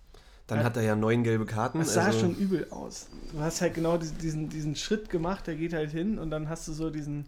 [0.47, 0.65] Dann Ja.
[0.65, 1.81] hat er ja neun gelbe Karten.
[1.81, 3.07] Es sah also, schon übel aus.
[3.33, 6.67] Du hast halt genau diesen, diesen Schritt gemacht, der geht halt hin und dann hast
[6.67, 7.25] du so diesen,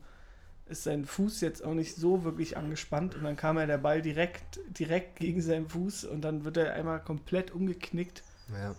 [0.69, 4.01] ist sein Fuß jetzt auch nicht so wirklich angespannt und dann kam ja der Ball
[4.01, 8.23] direkt, direkt gegen seinen Fuß und dann wird er einmal komplett umgeknickt.
[8.53, 8.75] Ja.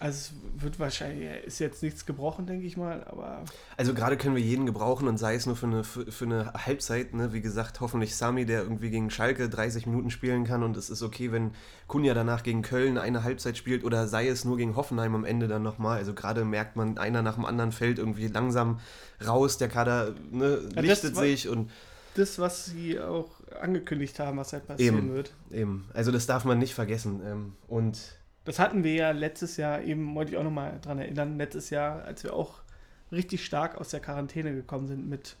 [0.00, 3.42] Also es wird wahrscheinlich, ist jetzt nichts gebrochen, denke ich mal, aber
[3.76, 6.52] Also gerade können wir jeden gebrauchen und sei es nur für eine, für, für eine
[6.52, 7.14] Halbzeit.
[7.14, 7.32] Ne?
[7.32, 11.02] Wie gesagt, hoffentlich Sami, der irgendwie gegen Schalke 30 Minuten spielen kann und es ist
[11.02, 11.52] okay, wenn
[11.86, 15.48] Kunja danach gegen Köln eine Halbzeit spielt oder sei es nur gegen Hoffenheim am Ende
[15.48, 15.98] dann nochmal.
[15.98, 18.80] Also gerade merkt man, einer nach dem anderen fällt irgendwie langsam
[19.26, 21.70] raus, der Kader ne, Ja, lichtet war- sich und
[22.16, 23.30] das, was sie auch
[23.60, 25.14] angekündigt haben, was halt passieren Eben.
[25.14, 25.32] wird.
[25.50, 27.20] eben, also das darf man nicht vergessen.
[27.24, 27.98] Ähm, und
[28.44, 32.04] Das hatten wir ja letztes Jahr, eben wollte ich auch nochmal dran erinnern, letztes Jahr,
[32.04, 32.60] als wir auch
[33.10, 35.36] richtig stark aus der Quarantäne gekommen sind mit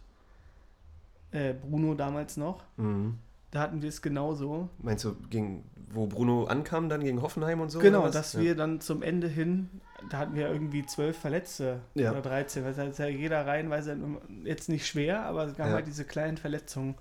[1.32, 2.62] äh, Bruno damals noch.
[2.76, 3.12] mh,
[3.50, 4.68] Da hatten wir es genauso.
[4.78, 7.78] meinst du, gegen, wo Bruno ankam, dann gegen Hoffenheim und so?
[7.78, 8.40] genau, dass Ja.
[8.40, 9.68] wir dann zum Ende hin,
[10.08, 12.10] da hatten wir irgendwie zwölf Verletzte Ja.
[12.12, 13.96] oder 13, weil da ist ja jeder reihenweise
[14.44, 15.74] jetzt nicht schwer, aber es gab Ja.
[15.74, 16.94] halt diese kleinen Verletzungen,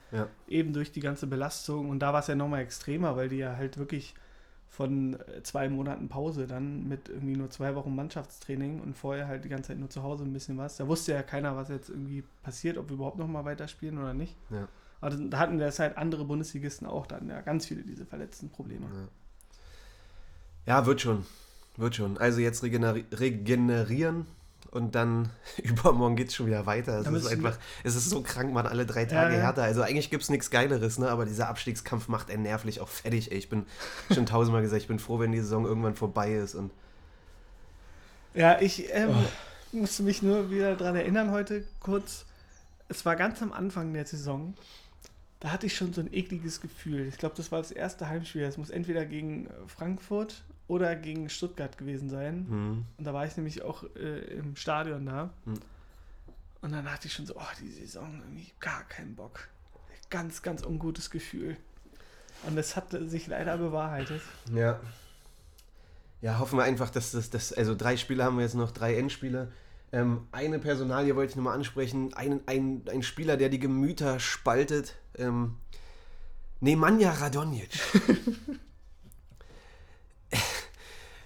[0.48, 1.90] eben durch die ganze Belastung.
[1.90, 4.14] Und da war es ja nochmal extremer, weil die ja halt wirklich
[4.74, 9.46] von äh, zwei Monaten Pause dann mit irgendwie nur zwei Wochen Mannschaftstraining und vorher halt
[9.46, 10.78] die ganze Zeit nur zu Hause ein bisschen was.
[10.78, 14.36] Da wusste ja keiner, was jetzt irgendwie passiert, ob wir überhaupt nochmal weiterspielen oder nicht.
[14.50, 14.68] Ja.
[15.00, 18.50] Aber da hatten das halt andere Bundesligisten auch, da hatten ja ganz viele diese verletzten
[18.50, 18.88] Probleme.
[20.66, 20.80] Ja.
[20.80, 21.24] ja, wird schon.
[21.78, 22.18] Wird schon.
[22.18, 24.26] Also jetzt regeneri regenerieren
[24.74, 25.30] und dann
[25.64, 27.00] übermorgen geht es schon wieder weiter.
[27.00, 29.44] Es ist einfach, es ist so krank, man, alle drei Tage Ja, ja.
[29.46, 29.64] härter.
[29.64, 31.10] Also eigentlich gibt es nichts Geileres, ne?
[31.10, 33.32] aber dieser Abstiegskampf macht einen nervlich auch fertig.
[33.32, 33.38] Ey.
[33.38, 33.66] Ich bin
[34.14, 36.56] schon tausendmal gesagt, ich bin froh, wenn die Saison irgendwann vorbei ist.
[36.56, 36.72] Und
[38.34, 39.78] Ja, ich ähm, Oh.
[39.78, 42.26] musste mich nur wieder daran erinnern heute kurz.
[42.90, 44.54] Es war ganz am Anfang der Saison.
[45.40, 47.08] Da hatte ich schon so ein ekliges Gefühl.
[47.08, 48.44] Ich glaube, das war das erste Heimspiel.
[48.44, 52.46] Es muss entweder gegen Frankfurt oder gegen Stuttgart gewesen sein.
[52.50, 55.34] hm, Und da war ich nämlich auch äh, im Stadion da.
[55.46, 55.56] Hm.
[56.62, 59.50] Und dann hatte ich schon so, oh, die Saison, irgendwie gar keinen Bock.
[60.10, 61.58] Ganz, ganz ungutes Gefühl.
[62.48, 64.22] Und das hat sich leider bewahrheitet.
[64.54, 64.80] ja.
[66.22, 68.96] Ja, hoffen wir einfach, dass das, das, also drei Spiele haben wir jetzt noch, drei
[68.96, 69.52] Endspiele.
[69.92, 72.14] Ähm, eine Personalie wollte ich nochmal ansprechen.
[72.14, 74.96] Ein, ein, ein Spieler, der die Gemüter spaltet.
[75.18, 75.58] Ähm,
[76.62, 77.72] Nemanja Radonjic.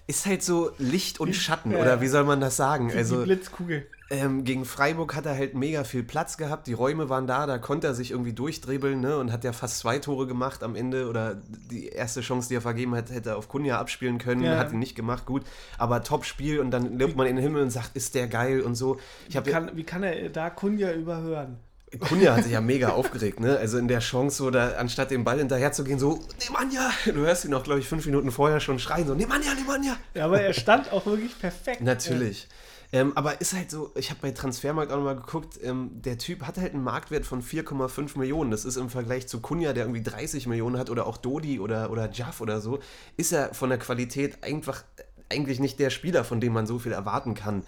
[0.07, 2.87] Ist halt so Licht und Schatten, Ja, oder wie soll man das sagen?
[2.89, 3.85] Die Also Blitzkugel.
[4.09, 7.57] ähm, gegen Freiburg hat er halt mega viel Platz gehabt, die Räume waren da, da
[7.57, 9.17] konnte er sich irgendwie durchdribbeln ne?
[9.17, 11.35] und hat ja fast zwei Tore gemacht am Ende oder
[11.69, 14.55] die erste Chance, die er vergeben hat, hätte er auf Kunja abspielen können, Ja.
[14.57, 15.43] hat ihn nicht gemacht, gut,
[15.77, 18.75] aber Top-Spiel und dann lobt man in den Himmel und sagt, ist der geil und
[18.75, 18.97] so.
[19.27, 21.57] Ich Wie kann, wie kann er da Kunja überhören?
[21.99, 23.57] Kunja hat sich ja mega aufgeregt, ne?
[23.57, 26.91] Also in der Chance, so da, anstatt dem Ball hinterher zu gehen, so, Nemanja!
[27.05, 29.95] Du hörst ihn auch, glaube ich, fünf Minuten vorher schon schreien, so, Nemanja, Nemanja!
[30.13, 31.81] Ja, aber er stand auch wirklich perfekt.
[31.81, 32.47] Natürlich.
[32.91, 36.43] Ähm, aber ist halt so, ich habe bei Transfermarkt auch nochmal geguckt, ähm, der Typ
[36.43, 38.51] hat halt einen Marktwert von 4,5 Millionen.
[38.51, 41.91] Das ist im Vergleich zu Kunja, der irgendwie 30 Millionen hat, oder auch Dodi oder,
[41.91, 42.79] oder Jaff oder so,
[43.17, 44.83] ist er von der Qualität einfach
[45.29, 47.63] eigentlich nicht der Spieler, von dem man so viel erwarten kann.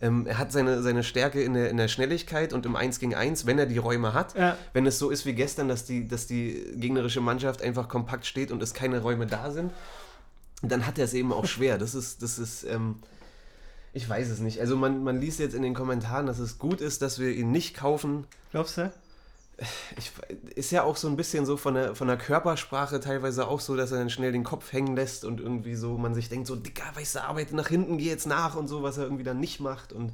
[0.00, 3.14] Ähm, er hat seine, seine Stärke in der, in der Schnelligkeit und im 1 gegen
[3.14, 4.36] 1, wenn er die Räume hat.
[4.36, 4.56] Ja.
[4.72, 8.52] Wenn es so ist wie gestern, dass die, dass die gegnerische Mannschaft einfach kompakt steht
[8.52, 9.72] und es keine Räume da sind,
[10.62, 11.78] dann hat er es eben auch schwer.
[11.78, 12.96] Das ist, das ist, ähm,
[13.92, 14.60] ich weiß es nicht.
[14.60, 17.50] Also man, man liest jetzt in den Kommentaren, dass es gut ist, dass wir ihn
[17.50, 18.26] nicht kaufen.
[18.52, 18.92] Glaubst du?
[19.96, 20.12] Ich,
[20.54, 23.76] ist ja auch so ein bisschen so von der, von der Körpersprache teilweise auch so,
[23.76, 26.54] dass er dann schnell den Kopf hängen lässt und irgendwie so, man sich denkt so,
[26.54, 29.40] Dicker, weißt du, arbeite nach hinten, geh jetzt nach und so, was er irgendwie dann
[29.40, 30.12] nicht macht und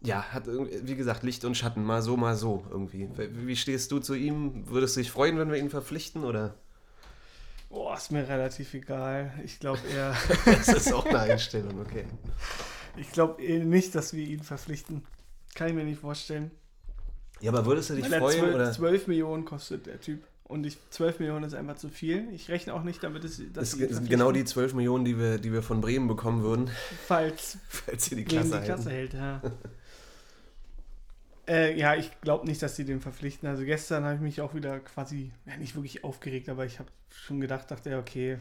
[0.00, 3.08] ja, hat irgendwie, wie gesagt, Licht und Schatten, mal so, mal so irgendwie.
[3.16, 4.68] Wie wie stehst du zu ihm?
[4.68, 6.54] Würdest du dich freuen, wenn wir ihn verpflichten oder?
[7.68, 9.32] Boah, ist mir relativ egal.
[9.44, 12.04] Ich glaube eher, Das ist auch eine Einstellung, okay.
[12.96, 15.04] ich glaube eh nicht, dass wir ihn verpflichten.
[15.54, 16.50] Kann ich mir nicht vorstellen.
[17.40, 18.72] Ja, aber würdest du dich Weil freuen 12, oder?
[18.72, 20.22] 12 Millionen kostet der Typ.
[20.44, 22.28] Und ich, 12 Millionen ist einfach zu viel.
[22.32, 25.38] Ich rechne auch nicht damit, dass, Das sind genau die verpflichten, 12 Millionen, die wir,
[25.38, 26.70] die wir von Bremen bekommen würden,
[27.06, 29.14] falls falls sie die Klasse, die Klasse hält.
[29.14, 29.42] Ja,
[31.48, 33.48] äh, ja ich glaube nicht, dass sie den verpflichten.
[33.48, 36.88] Also gestern habe ich mich auch wieder quasi, ja, nicht wirklich aufgeregt, aber ich habe
[37.10, 38.38] schon gedacht, dachte, ja, okay,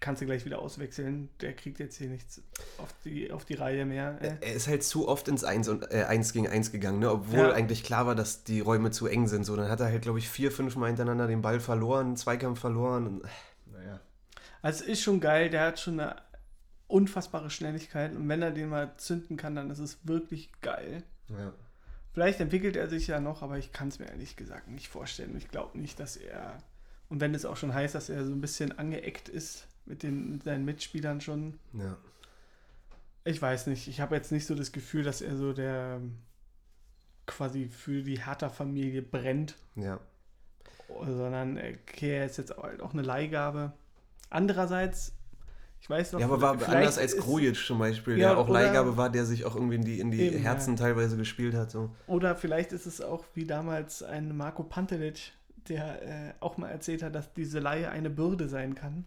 [0.00, 1.28] kannst du gleich wieder auswechseln.
[1.40, 2.42] Der kriegt jetzt hier nichts
[2.78, 4.18] auf die, auf die Reihe mehr.
[4.20, 4.36] Äh.
[4.40, 7.10] Er ist halt zu oft ins 1, und, äh, 1 gegen 1 gegangen, ne?
[7.10, 7.52] obwohl Ja.
[7.52, 9.44] eigentlich klar war, dass die Räume zu eng sind.
[9.44, 12.16] So, dann hat er halt, glaube ich, vier, fünf Mal hintereinander den Ball verloren, einen
[12.16, 13.06] Zweikampf verloren.
[13.06, 13.28] Und, äh,
[13.72, 14.00] naja.
[14.62, 16.16] Also es ist schon geil, der hat schon eine
[16.88, 21.02] unfassbare Schnelligkeit und wenn er den mal zünden kann, dann ist es wirklich geil.
[21.28, 21.52] Ja.
[22.12, 25.36] Vielleicht entwickelt er sich ja noch, aber ich kann es mir ehrlich gesagt nicht vorstellen.
[25.36, 26.58] Ich glaube nicht, dass er,
[27.08, 30.32] und wenn es auch schon heißt, dass er so ein bisschen angeeckt ist mit, den,
[30.32, 31.96] mit seinen Mitspielern schon, ja.
[33.24, 33.88] ich weiß nicht.
[33.88, 36.00] Ich habe jetzt nicht so das Gefühl, dass er so der
[37.26, 39.98] quasi für die Hertha-Familie brennt, ja.
[40.88, 43.72] sondern okay, er ist jetzt halt auch eine Leihgabe.
[44.30, 45.12] Andererseits,
[45.80, 48.60] ich weiß noch, Ja, aber war anders als Grujic zum Beispiel, Ja, der auch oder-
[48.60, 50.84] Leihgabe war, der sich auch irgendwie in die, in die Eben, Herzen ja.
[50.84, 51.70] teilweise gespielt hat.
[51.70, 51.90] So.
[52.06, 55.32] Oder vielleicht ist es auch wie damals ein Marco Pantelic,
[55.68, 59.04] der äh, auch mal erzählt hat, dass diese Laie eine Bürde sein kann.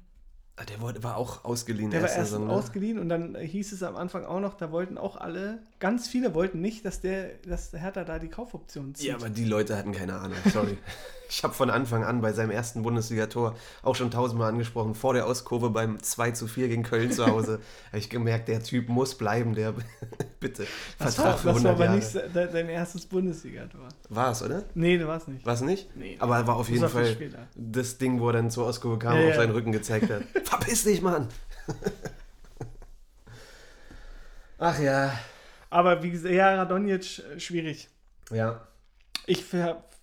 [0.67, 2.51] Der wurde- war auch ausgeliehen Der war erste erst ne?
[2.51, 6.33] ausgeliehen und dann hieß es am Anfang auch noch, da wollten auch alle, ganz viele
[6.35, 9.07] wollten nicht, dass der, dass der Hertha da die Kaufoption zieht.
[9.07, 10.77] Ja, aber die Leute hatten keine Ahnung, sorry.
[11.29, 15.27] ich habe von Anfang an bei seinem ersten Bundesligator auch schon tausendmal angesprochen, vor der
[15.27, 19.15] Ostkurve beim 2 zu 4 gegen Köln zu Hause, habe ich gemerkt, der Typ muss
[19.15, 19.73] bleiben, der
[20.39, 20.65] bitte,
[20.97, 22.29] das Vertrag war, für das 100 war aber Jahre.
[22.43, 23.87] nicht dein erstes Bundesliga-Tor.
[24.09, 24.63] War es, oder?
[24.73, 25.45] Nee, das war es nicht.
[25.45, 25.95] War es nicht?
[25.95, 26.17] Nee.
[26.19, 27.15] Aber er war auf Das jeden war Fall
[27.55, 30.23] das Ding, wo er dann zur Ostkurve kam Ja, und auf seinen Rücken gezeigt hat.
[30.43, 31.27] Verpiss dich, Mann!
[34.57, 35.13] Ach ja.
[35.69, 37.89] Aber wie gesagt, ja, Radonjic, äh, schwierig.
[38.31, 38.67] Ja.
[39.25, 39.45] Ich,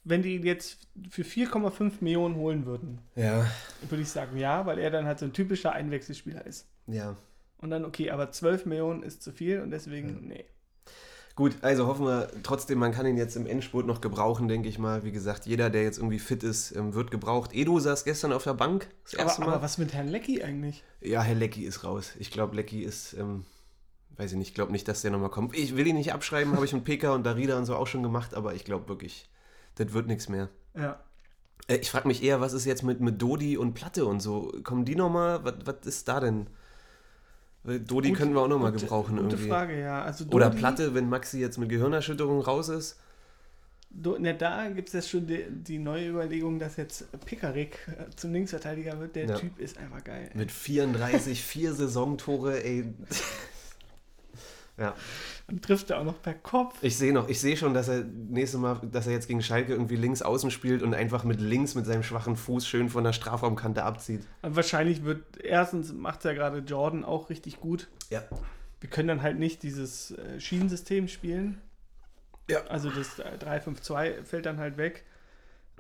[0.05, 0.79] wenn die ihn jetzt
[1.11, 3.45] für 4,5 Millionen holen würden, Ja.
[3.89, 6.67] würde ich sagen ja, weil er dann halt so ein typischer Einwechselspieler ist.
[6.87, 7.17] Ja.
[7.59, 10.35] Und dann, okay, aber 12 Millionen ist zu viel und deswegen, Ja.
[10.37, 10.45] nee.
[11.35, 14.79] Gut, also hoffen wir trotzdem, man kann ihn jetzt im Endspurt noch gebrauchen, denke ich
[14.79, 15.05] mal.
[15.05, 17.51] Wie gesagt, jeder, der jetzt irgendwie fit ist, ähm, wird gebraucht.
[17.53, 19.55] Edu saß gestern auf der Bank, das erste Aber, Mal.
[19.57, 20.83] aber was mit Herrn Leckie eigentlich?
[21.03, 22.13] ja, Herr Leckie ist raus.
[22.19, 23.45] Ich glaube, Leckie ist, ähm,
[24.19, 25.57] weiß ich nicht, glaube nicht, dass der nochmal kommt.
[25.57, 28.03] Ich will ihn nicht abschreiben, habe ich mit Peka und Darida und so auch schon
[28.03, 29.29] gemacht, aber ich glaube wirklich,
[29.77, 30.49] das wird nichts mehr.
[30.75, 31.01] Ja.
[31.69, 34.53] Äh, ich frage mich eher, was ist jetzt mit, mit Dodi und Platte und so?
[34.65, 35.45] Kommen die nochmal?
[35.45, 36.47] Was, was ist da denn?
[37.65, 39.49] Dodi Gut- können wir auch nochmal gebrauchen Gute irgendwie.
[39.49, 40.03] Frage, ja.
[40.03, 43.01] Also Oder Dodi- Platte, wenn Maxi jetzt mit Gehirnerschütterung raus ist.
[43.91, 48.15] Do, ne, da gibt es jetzt schon die, die neue Überlegung, dass jetzt Pickerick äh,
[48.15, 49.17] zum Linksverteidiger wird.
[49.17, 49.37] Der Ja.
[49.37, 50.31] Typ ist einfach geil.
[50.35, 52.93] Mit 34, vier Saisontore, ey.
[54.79, 54.95] Ja,
[55.47, 56.77] Und trifft er auch noch per Kopf.
[56.83, 59.73] ich sehe noch, ich sehe schon, dass er nächstes Mal, dass er jetzt gegen Schalke
[59.73, 63.13] irgendwie links außen spielt und einfach mit links mit seinem schwachen Fuß schön von der
[63.13, 64.27] Strafraumkante abzieht.
[64.43, 67.89] Und wahrscheinlich wird, erstens macht ja gerade Jordan auch richtig gut.
[68.11, 68.23] Ja.
[68.81, 71.61] Wir können dann halt nicht dieses äh, Schienensystem spielen.
[72.51, 72.65] Ja.
[72.67, 75.05] Also das äh, 3-5-2 fällt dann halt weg.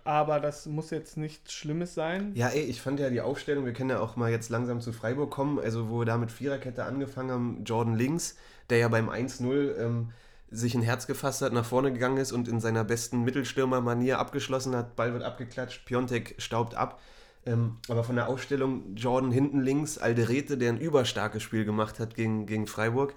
[0.06, 2.32] Aber das muss jetzt nichts Schlimmes sein.
[2.34, 4.92] Ja, ey, ich fand ja die Aufstellung, wir können ja auch mal jetzt langsam zu
[4.92, 8.36] Freiburg kommen, also wo wir da mit Viererkette angefangen haben, Jordan links,
[8.70, 10.10] der ja beim 1-0 ähm,
[10.50, 14.76] sich ein Herz gefasst hat, nach vorne gegangen ist und in seiner besten Mittelstürmer-Manier abgeschlossen
[14.76, 17.00] hat, Ball wird abgeklatscht, Piontek staubt ab.
[17.44, 22.14] Ähm, aber von der Aufstellung Jordan hinten links, Alderete, der ein überstarkes Spiel gemacht hat
[22.14, 23.14] gegen, gegen Freiburg.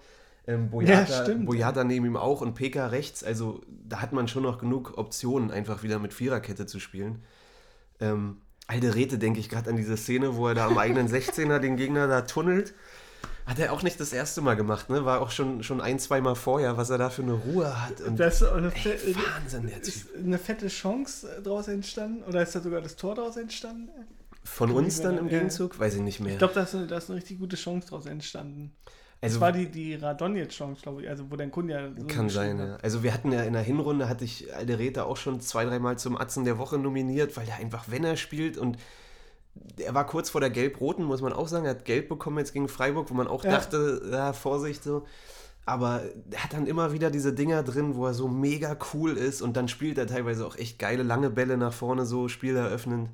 [0.50, 1.46] Ähm, Boyata, stimmt.
[1.46, 3.24] Boyata neben ihm auch und PK rechts.
[3.24, 7.24] Also da hat man schon noch genug Optionen, einfach wieder mit Viererkette zu spielen.
[8.00, 11.76] Ähm, Alderete denke ich gerade an diese Szene, wo er da am eigenen 16er den
[11.78, 12.74] Gegner da tunnelt.
[13.46, 15.06] Hat er auch nicht das erste Mal gemacht, ne?
[15.06, 18.00] War auch schon, schon ein, zwei Mal vorher, was er da für eine Ruhe hat.
[18.02, 19.88] Und Das ist auch eine, ey, Wahnsinn, der Typ.
[19.88, 22.22] ist eine fette Chance äh, daraus entstanden.
[22.28, 23.90] Oder ist da sogar das Tor daraus entstanden?
[24.44, 25.40] Von uns dann im Ja.
[25.40, 25.80] Gegenzug?
[25.80, 26.34] Weiß ich nicht mehr.
[26.34, 28.72] Ich glaube, da da ist eine richtig gute Chance daraus entstanden.
[29.22, 31.10] Also, das war die, die Radonjic-Chance, glaube ich.
[31.10, 32.74] Also, wo dein Kunja so Kann sein, geschrieben ja.
[32.76, 32.84] hat.
[32.84, 36.18] Also wir hatten ja in der Hinrunde, hatte ich Alderete auch schon zwei, dreimal zum
[36.18, 38.78] Atzen der Woche nominiert, weil er einfach, wenn er spielt und
[39.78, 42.54] er war kurz vor der Gelb-Roten, muss man auch sagen, er hat Gelb bekommen jetzt
[42.54, 43.52] gegen Freiburg, wo man auch Ja.
[43.52, 45.06] dachte, ja, Vorsicht so.
[45.66, 46.02] Aber
[46.32, 49.56] er hat dann immer wieder diese Dinger drin, wo er so mega cool ist und
[49.58, 53.10] dann spielt er teilweise auch echt geile lange Bälle nach vorne, so Spiel eröffnend.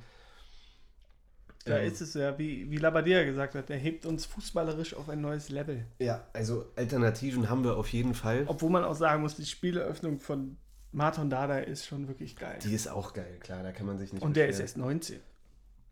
[1.66, 5.10] Da Ähm, ist es ja, wie, wie Labadia gesagt hat, er hebt uns fußballerisch auf
[5.10, 5.86] ein neues Level.
[6.00, 8.44] Ja, also Alternativen haben wir auf jeden Fall.
[8.48, 10.58] Obwohl man auch sagen muss, die Spieleröffnung von
[10.92, 12.60] Martin Dada ist schon wirklich geil.
[12.64, 14.92] Die ist auch geil, klar, da kann man sich nicht Und der ist beschweren.
[14.92, 15.20] erst 19.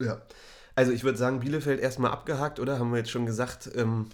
[0.01, 0.21] Ja.
[0.75, 2.79] Also ich würde sagen, Bielefeld erstmal abgehakt, oder?
[2.79, 3.69] Haben wir jetzt schon gesagt.
[3.75, 4.07] Ähm,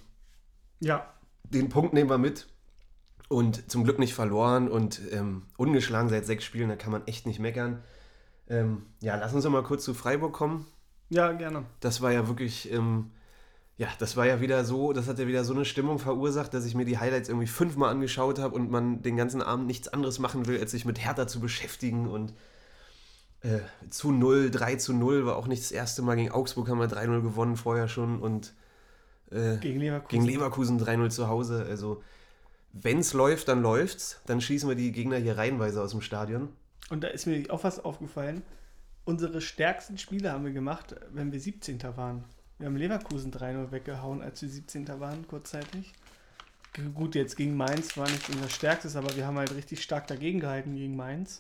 [0.79, 2.47] Ja, den Punkt nehmen wir mit.
[3.27, 7.27] Und zum Glück nicht verloren und ähm, ungeschlagen seit sechs Spielen, da kann man echt
[7.27, 7.83] nicht meckern.
[8.47, 10.65] Ähm, ja, lass uns doch mal kurz zu Freiburg kommen.
[11.09, 11.65] Ja, gerne.
[11.79, 13.11] Das war ja wirklich, ähm,
[13.77, 16.65] ja, das war ja wieder so, das hat ja wieder so eine Stimmung verursacht, dass
[16.65, 20.19] ich mir die Highlights irgendwie fünfmal angeschaut habe und man den ganzen Abend nichts anderes
[20.19, 22.33] machen will, als sich mit Hertha zu beschäftigen und
[23.41, 26.15] äh, zu 0, 3 zu 0 war auch nicht das erste Mal.
[26.17, 28.53] Gegen Augsburg haben wir 3-0 gewonnen vorher schon und
[29.31, 30.09] äh, Gegen Leverkusen.
[30.09, 31.65] gegen Leverkusen 3-0 zu Hause.
[31.69, 32.03] Also,
[32.73, 34.19] wenn es läuft, dann läuft's.
[34.25, 36.49] Dann schießen wir die Gegner hier reihenweise aus dem Stadion.
[36.89, 38.41] Und da ist mir auch was aufgefallen.
[39.05, 41.81] Unsere stärksten Spiele haben wir gemacht, wenn wir 17.
[41.95, 42.23] waren.
[42.57, 44.88] Wir haben Leverkusen 3-0 weggehauen, als wir 17.
[44.99, 45.93] waren, kurzzeitig.
[46.93, 50.39] Gut, jetzt gegen Mainz war nicht unser stärkstes, aber wir haben halt richtig stark dagegen
[50.39, 51.39] gehalten gegen Mainz.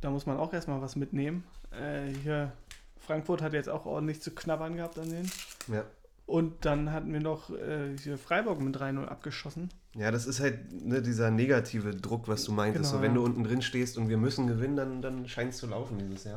[0.00, 1.44] Da muss man auch erstmal was mitnehmen.
[1.70, 2.52] Äh, hier,
[2.98, 5.30] Frankfurt hat jetzt auch ordentlich zu knabbern gehabt an denen.
[5.68, 5.84] Ja.
[6.28, 9.70] Und dann hatten wir noch äh, hier Freiburg mit 3-0 abgeschossen.
[9.94, 12.90] Ja, das ist halt ne, dieser negative Druck, was du meintest.
[12.90, 13.14] Genau, so, wenn ja.
[13.14, 16.24] du unten drin stehst und wir müssen gewinnen, dann, dann scheint es zu laufen dieses
[16.24, 16.36] Jahr.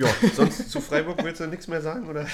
[0.00, 2.26] Ja, sonst zu Freiburg willst du nichts mehr sagen, oder?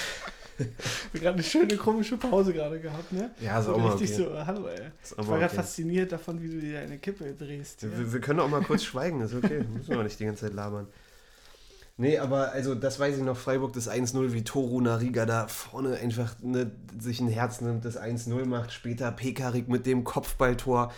[1.11, 3.31] Wir gerade eine schöne komische Pause gerade gehabt, ne?
[3.41, 4.29] Ja, ist So auch mal richtig okay.
[4.33, 4.79] so, hallo ey.
[5.17, 5.55] Auch Ich war gerade okay.
[5.55, 7.81] fasziniert davon, wie du dir eine Kippe drehst.
[7.81, 7.89] Ja.
[7.97, 9.65] Wir, wir können auch mal kurz schweigen, ist okay.
[9.73, 10.87] Müssen wir nicht die ganze Zeit labern.
[11.97, 15.97] Nee, aber also das weiß ich noch, Freiburg das 1-0, wie Toru Nariga da vorne
[15.97, 20.91] einfach ne, sich ein Herz nimmt, das 1-0 macht, später Pekarik mit dem Kopfballtor.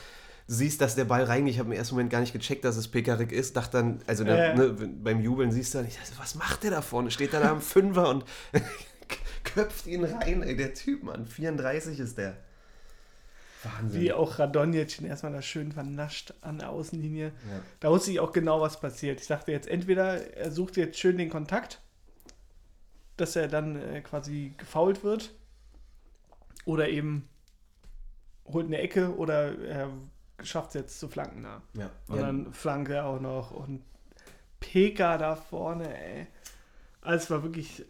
[0.45, 1.53] Siehst, dass der Ball reingeht.
[1.53, 3.55] Ich habe im ersten Moment gar nicht gecheckt, dass es Pekarik ist.
[3.55, 6.71] Dachte dann, also da, ne, beim Jubeln siehst du dann, ich dachte, was macht der
[6.71, 7.11] da vorne?
[7.11, 8.25] Steht da da am Fünfer und
[9.43, 10.43] köpft ihn rein.
[10.43, 12.35] Ey, der Typ, Mann, 34 ist der.
[13.63, 14.01] Wahnsinn.
[14.01, 17.27] Wie auch Radonjic ihn erstmal da schön vernascht an der Außenlinie.
[17.27, 17.61] Ja.
[17.79, 19.21] Da wusste ich auch genau, was passiert.
[19.21, 21.81] Ich dachte jetzt, entweder er sucht jetzt schön den Kontakt,
[23.17, 25.33] dass er dann äh, quasi gefault wird,
[26.65, 27.27] oder eben
[28.45, 29.89] holt eine Ecke oder er
[30.41, 31.61] schafft es jetzt zu flanken nah.
[31.73, 31.89] Ja.
[32.07, 33.83] Und Ja, dann Flanke auch noch und
[34.59, 36.27] PK da vorne, ey.
[37.01, 37.85] Also es war wirklich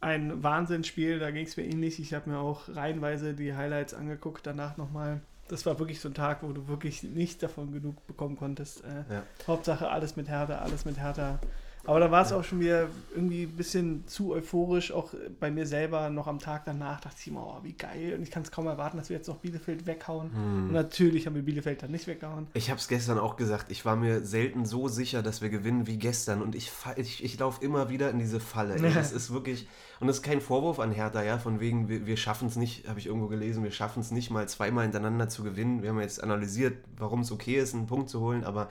[0.00, 2.00] ein Wahnsinnsspiel, da ging es mir ähnlich.
[2.00, 5.20] Ich habe mir auch reihenweise die Highlights angeguckt, danach nochmal.
[5.48, 8.84] Das war wirklich so ein Tag, wo du wirklich nicht davon genug bekommen konntest.
[8.84, 9.22] Äh, Ja.
[9.46, 11.38] Hauptsache alles mit Hertha, alles mit Hertha.
[11.84, 15.66] Aber da war es auch schon wieder irgendwie ein bisschen zu euphorisch, auch bei mir
[15.66, 18.14] selber noch am Tag danach dachte ich immer, oh, wie geil.
[18.16, 20.30] Und ich kann es kaum erwarten, dass wir jetzt noch Bielefeld weghauen.
[20.32, 20.66] Hm.
[20.68, 22.48] Und natürlich haben wir Bielefeld dann nicht weggehauen.
[22.52, 25.86] Ich habe es gestern auch gesagt, ich war mir selten so sicher, dass wir gewinnen
[25.86, 26.42] wie gestern.
[26.42, 28.74] Und ich, ich, ich laufe immer wieder in diese Falle.
[28.74, 28.90] Ey.
[29.00, 29.66] Das ist wirklich,
[30.00, 32.86] und das ist kein Vorwurf an Hertha, ja, von wegen, wir, wir schaffen es nicht,
[32.86, 35.82] habe ich irgendwo gelesen, wir schaffen es nicht mal zweimal hintereinander zu gewinnen.
[35.82, 38.68] Wir haben jetzt analysiert, warum es okay ist, einen Punkt zu holen, aber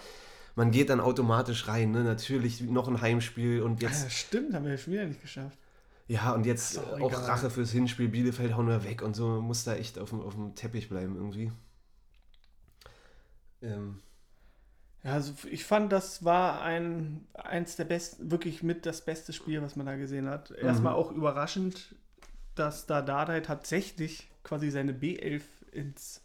[0.60, 1.92] man geht dann automatisch rein.
[1.92, 2.04] Ne?
[2.04, 5.58] Natürlich noch ein Heimspiel und Ja, jetzt, stimmt, haben wir schon wieder nicht geschafft.
[6.08, 7.24] ja, und jetzt auch egal.
[7.24, 10.22] Rache fürs Hinspiel, Bielefeld hauen wir weg und so, man muss da echt auf dem,
[10.22, 11.52] auf dem Teppich bleiben irgendwie.
[13.62, 14.00] Ähm,
[15.04, 19.62] Ja, also ich fand, das war ein eins der besten, wirklich mit das beste Spiel,
[19.62, 20.52] was man da gesehen hat.
[20.52, 21.96] Erstmal auch überraschend,
[22.56, 25.42] dass da Dardai tatsächlich quasi seine B11
[25.72, 26.22] ins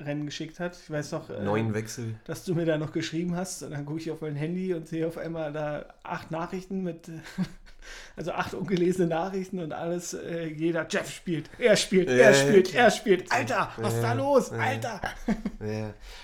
[0.00, 0.76] Rennen geschickt hat.
[0.80, 2.14] Ich weiß noch, äh, neun Wechsel.
[2.24, 4.86] dass du mir da noch geschrieben hast und dann gucke ich auf mein Handy und
[4.88, 7.10] sehe auf einmal da acht Nachrichten mit,
[8.16, 12.90] also acht ungelesene Nachrichten und alles, äh, jeder, Jeff spielt, er spielt, er spielt, er
[12.90, 14.50] spielt, Alter, was ist da los.
[14.50, 15.00] Alter.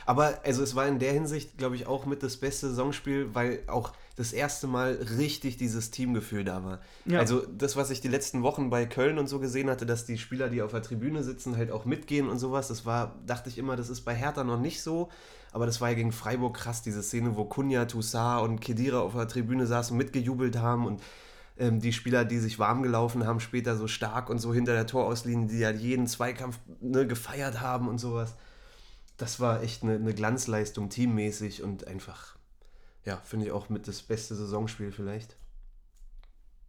[0.07, 3.61] Aber also es war in der Hinsicht, glaube ich, auch mit das beste Saisonspiel, weil
[3.67, 6.81] auch das erste Mal richtig dieses Teamgefühl da war.
[7.05, 7.19] Ja.
[7.19, 10.19] Also das, was ich die letzten Wochen bei Köln und so gesehen hatte, dass die
[10.19, 13.59] Spieler, die auf der Tribüne sitzen, halt auch mitgehen und sowas, das war, dachte ich
[13.59, 15.09] immer, das ist bei Hertha noch nicht so,
[15.51, 19.15] aber das war ja gegen Freiburg krass, diese Szene, wo Kunja, Toussaint und Kedira auf
[19.15, 21.03] der Tribüne saßen, mitgejubelt haben und
[21.59, 24.87] ähm, die Spieler, die sich warm gelaufen haben, später so stark und so hinter der
[24.87, 28.37] Torauslinie, die ja jeden Zweikampf ne, gefeiert haben und sowas
[29.17, 32.37] das war echt eine, eine Glanzleistung teammäßig und einfach,
[33.05, 35.37] ja, finde ich auch mit das beste Saisonspiel vielleicht.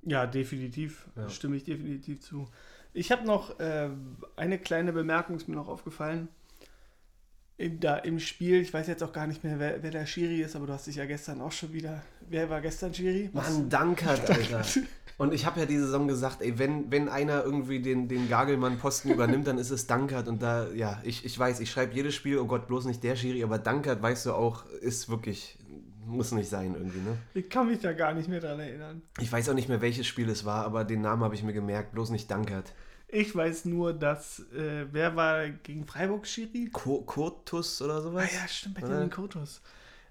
[0.03, 1.07] Ja, definitiv.
[1.15, 1.29] Ja.
[1.29, 2.47] Stimme ich definitiv zu.
[2.93, 3.89] Ich habe noch äh,
[4.35, 6.27] eine kleine Bemerkung, ist mir noch aufgefallen.
[7.57, 10.41] In, da im Spiel, ich weiß jetzt auch gar nicht mehr, wer, wer der Schiri
[10.41, 12.01] ist, aber du hast dich ja gestern auch schon wieder.
[12.29, 13.29] Wer war gestern Schiri?
[13.31, 14.65] Mann, Dankert, Alter.
[15.17, 19.11] Und ich habe ja die Saison gesagt, ey, wenn, wenn einer irgendwie den, den Gagelmann-Posten
[19.11, 20.27] übernimmt, dann ist es Dankert.
[20.27, 23.15] Und da, ja, ich, ich weiß, ich schreibe jedes Spiel, oh Gott, bloß nicht der
[23.15, 25.57] Schiri, aber Dankert, weißt du auch, ist wirklich,
[26.05, 27.17] muss nicht sein irgendwie, ne?
[27.33, 29.01] Ich kann mich da gar nicht mehr dran erinnern.
[29.21, 31.53] Ich weiß auch nicht mehr, welches Spiel es war, aber den Namen habe ich mir
[31.53, 32.73] gemerkt, bloß nicht Dankert.
[33.17, 36.69] Ich weiß nur, dass, äh, wer war gegen Freiburg Schiri?
[36.69, 38.33] Kur Kurtus oder Ah sowas?
[38.33, 38.75] ja, stimmt?
[38.79, 39.61] Benjamin Kotos.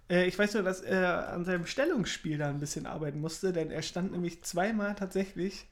[0.09, 3.71] Äh, ich weiß nur, dass er an seinem Stellungsspiel da ein bisschen arbeiten musste, denn
[3.71, 5.67] er stand nämlich zweimal tatsächlich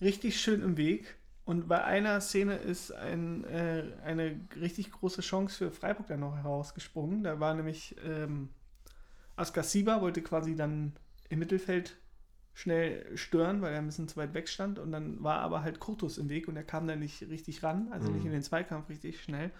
[0.00, 1.16] richtig schön im Weg.
[1.44, 6.36] Und bei einer Szene ist ein, äh, eine richtig große Chance für Freiburg dann noch
[6.36, 7.24] herausgesprungen.
[7.24, 8.50] Da war nämlich ähm,
[9.36, 10.94] Askar Siba wollte quasi dann
[11.28, 11.96] im Mittelfeld
[12.56, 14.78] schnell stören, weil er ein bisschen zu weit weg stand.
[14.78, 17.88] Und dann war aber halt Kurtus im Weg und er kam dann nicht richtig ran,
[17.90, 19.50] also nicht in den Zweikampf richtig schnell.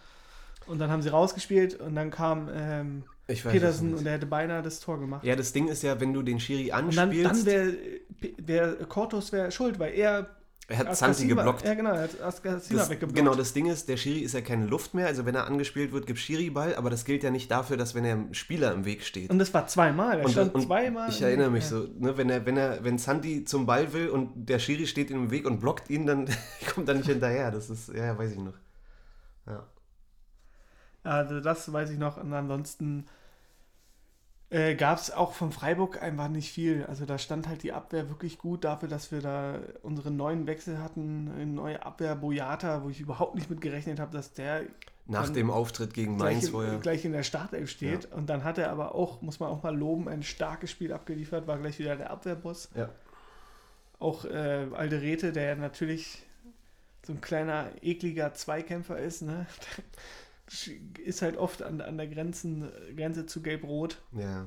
[0.66, 4.80] Und dann haben sie rausgespielt und dann kam ähm, Petersen und er hätte beinahe das
[4.80, 5.24] Tor gemacht.
[5.24, 7.76] Ja, das Ding ist ja, wenn du den Schiri und dann, anspielst, dann wäre
[8.38, 10.30] wär, Kortos wär schuld, weil er
[10.68, 11.64] er hat Siba- geblockt.
[11.64, 13.16] Ja, genau, er hat Askar Siba Das, weggeblockt.
[13.16, 15.92] genau, das Ding ist, der Schiri ist ja keine Luft mehr, also wenn er angespielt
[15.92, 18.84] wird, gibt Schiri-Ball, aber das gilt ja nicht dafür, dass wenn er dem Spieler im
[18.84, 19.30] Weg steht.
[19.30, 20.18] und das war zweimal.
[20.18, 21.08] Er Und- stand und zweimal.
[21.08, 21.70] Ich im erinnere mich ja.
[21.70, 25.10] so, ne, wenn er, wenn er, wenn Santi zum Ball will und der Schiri steht
[25.10, 26.26] ihm im Weg und blockt ihn, dann
[26.74, 27.50] kommt er nicht hinterher.
[27.52, 28.54] Das ist, ja, weiß ich noch.
[29.46, 29.64] Ja.
[31.04, 32.16] Also das weiß ich noch.
[32.16, 33.06] Und ansonsten
[34.48, 36.84] äh, gab es auch von Freiburg einfach nicht viel.
[36.86, 40.78] Also da stand halt die Abwehr wirklich gut dafür, dass wir da unsere neuen Wechsel
[40.78, 41.30] hatten.
[41.34, 44.62] Eine neue Abwehr, Boyata, wo ich überhaupt nicht mit gerechnet habe, dass der
[45.06, 46.78] Nach dem Auftritt gegen Mainz, wo in, er.
[46.78, 48.12] gleich in der Startelf steht.
[48.12, 51.48] Und dann hat er aber auch, muss man auch mal loben, ein starkes Spiel abgeliefert,
[51.48, 52.70] war gleich wieder der Abwehrboss.
[52.76, 52.88] Ja.
[53.98, 56.22] Auch äh, Alderete, der ja natürlich
[57.04, 59.46] so ein kleiner, ekliger Zweikämpfer ist, ne?
[61.04, 63.98] Ist halt oft an, an der Grenzen, Grenze zu Gelb-Rot.
[64.12, 64.46] Ja.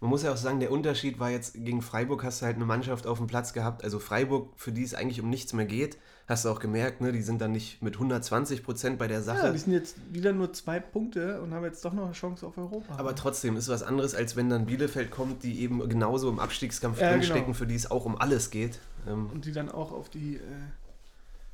[0.00, 2.64] Man muss ja auch sagen, der Unterschied war jetzt, gegen Freiburg hast du halt eine
[2.64, 3.84] Mannschaft auf dem Platz gehabt.
[3.84, 7.12] Also Freiburg, für die es eigentlich um nichts mehr geht, hast du auch gemerkt, ne?
[7.12, 9.46] Die sind dann nicht mit 120 Prozent bei der Sache.
[9.46, 12.46] Ja, die sind jetzt wieder nur zwei Punkte und haben jetzt doch noch eine Chance
[12.46, 12.94] auf Europa.
[12.96, 16.98] Aber trotzdem ist was anderes, als wenn dann Bielefeld kommt, die eben genauso im Abstiegskampf
[16.98, 17.54] Ja, drinstecken, genau.
[17.54, 18.78] für die es auch um alles geht.
[19.06, 20.36] Ähm, und die dann auch auf die.
[20.36, 20.40] Äh,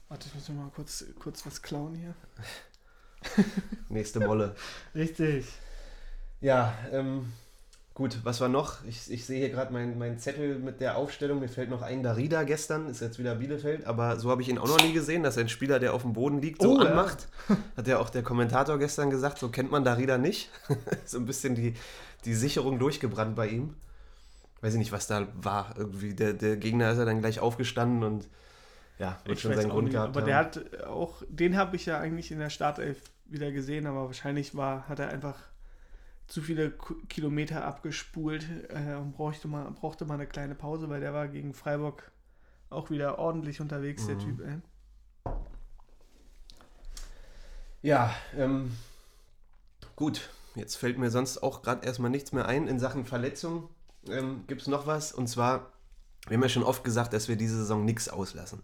[0.08, 2.14] warte, ich muss noch mal kurz, kurz was klauen hier.
[3.88, 4.54] nächste Molle.
[4.94, 5.46] Richtig.
[6.40, 7.32] Ja, ähm,
[7.94, 8.84] gut, was war noch?
[8.84, 11.40] Ich, ich sehe hier gerade meinen mein Zettel mit der Aufstellung.
[11.40, 14.58] Mir fällt noch ein Darida gestern, ist jetzt wieder Bielefeld, aber so habe ich ihn
[14.58, 16.90] auch noch nie gesehen, dass ein Spieler, der auf dem Boden liegt, so Oh, ja.
[16.90, 17.28] anmacht.
[17.76, 20.50] Hat ja auch der Kommentator gestern gesagt, so kennt man Darida nicht.
[21.04, 21.74] so ein bisschen die,
[22.24, 23.74] die Sicherung durchgebrannt bei ihm.
[24.60, 25.74] Weiß ich nicht, was da war.
[25.76, 28.28] Irgendwie der, der Gegner ist ja dann gleich aufgestanden und
[28.98, 30.26] ja, wird Ich schon seinen Grund nicht, gehabt aber haben.
[30.26, 32.98] der hat auch, den habe ich ja eigentlich in der Startelf
[33.28, 35.38] wieder gesehen, aber wahrscheinlich war, hat er einfach
[36.26, 36.72] zu viele
[37.08, 41.54] Kilometer abgespult äh, und brauchte mal, brauchte mal eine kleine Pause, weil der war gegen
[41.54, 42.10] Freiburg
[42.68, 44.20] auch wieder ordentlich unterwegs, der Mhm.
[44.20, 44.40] Typ.
[44.46, 45.32] Ey.
[47.82, 48.76] Ja, ähm,
[49.94, 50.30] gut.
[50.56, 52.66] Jetzt fällt mir sonst auch gerade erstmal nichts mehr ein.
[52.66, 53.68] In Sachen Verletzung
[54.08, 55.12] ähm, gibt es noch was.
[55.12, 55.70] Und zwar,
[56.26, 58.62] wir haben ja schon oft gesagt, dass wir diese Saison nichts auslassen.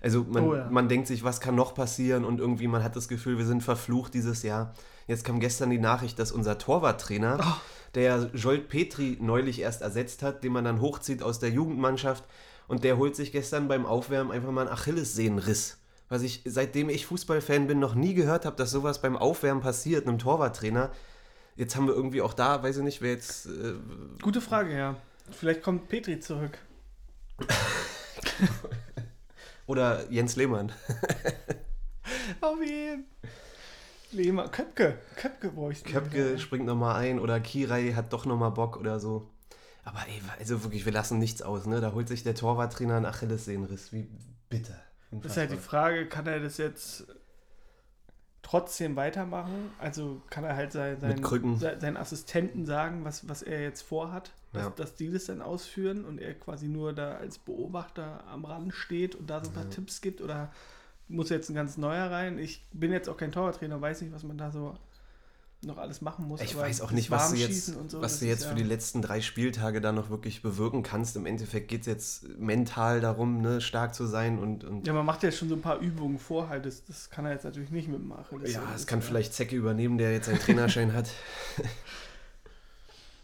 [0.00, 0.68] Also man, Oh ja.
[0.70, 2.24] man denkt sich, was kann noch passieren?
[2.24, 4.74] Und irgendwie man hat das Gefühl, wir sind verflucht dieses Jahr.
[5.06, 7.60] Jetzt kam gestern die Nachricht, dass unser Torwarttrainer, Oh.
[7.94, 12.24] der Jolt Petri neulich erst ersetzt hat, den man dann hochzieht aus der Jugendmannschaft,
[12.68, 15.78] und der holt sich gestern beim Aufwärmen einfach mal einen Achillessehnenriss.
[16.10, 20.06] Was ich, seitdem ich Fußballfan bin, noch nie gehört habe, dass sowas beim Aufwärmen passiert,
[20.06, 20.90] einem Torwarttrainer.
[21.56, 23.46] Jetzt haben wir irgendwie auch da, weiß ich nicht, wer jetzt.
[23.46, 23.74] Äh,
[24.22, 24.96] Gute Frage, ja.
[25.30, 26.58] Vielleicht kommt Petri zurück.
[29.68, 30.72] oder Jens Lehmann.
[32.40, 33.04] Auf jeden
[34.10, 34.50] Lehmann.
[34.50, 34.98] Köpke.
[35.14, 39.30] Köpke bräuchte Köpke springt nochmal ein oder Kirai hat doch nochmal Bock oder so.
[39.84, 41.80] Aber ey, also wirklich, wir lassen nichts aus, ne?
[41.80, 43.92] Da holt sich der Torwarttrainer einen Achillessehnenriss.
[43.92, 44.08] Wie
[44.48, 44.78] bitter.
[45.10, 47.06] Das ist halt die Frage, kann er das jetzt
[48.48, 49.70] trotzdem weitermachen?
[49.78, 51.22] Also kann er halt sein, sein,
[51.80, 54.70] seinen Assistenten sagen, was, was er jetzt vorhat, dass, Ja.
[54.70, 59.14] dass die das dann ausführen und er quasi nur da als Beobachter am Rand steht
[59.14, 59.70] und da so ein paar Ja.
[59.70, 60.50] Tipps gibt oder
[61.08, 62.38] muss jetzt ein ganz neuer rein?
[62.38, 64.74] Ich bin jetzt auch kein Torwarttrainer, weiß nicht, was man da so
[65.62, 66.40] noch alles machen muss.
[66.40, 68.62] Ich weiß auch nicht, was du jetzt, so, was du ist jetzt ja- für die
[68.62, 71.16] letzten drei Spieltage da noch wirklich bewirken kannst.
[71.16, 75.04] Im Endeffekt geht es jetzt mental darum, ne, stark zu sein und, und Ja, man
[75.04, 76.64] macht ja schon so ein paar Übungen vor, halt.
[76.64, 78.52] Das, das kann er jetzt natürlich nicht mit dem Achilles.
[78.52, 81.08] ja, es kann vielleicht Zecke übernehmen, der jetzt einen Trainerschein hat.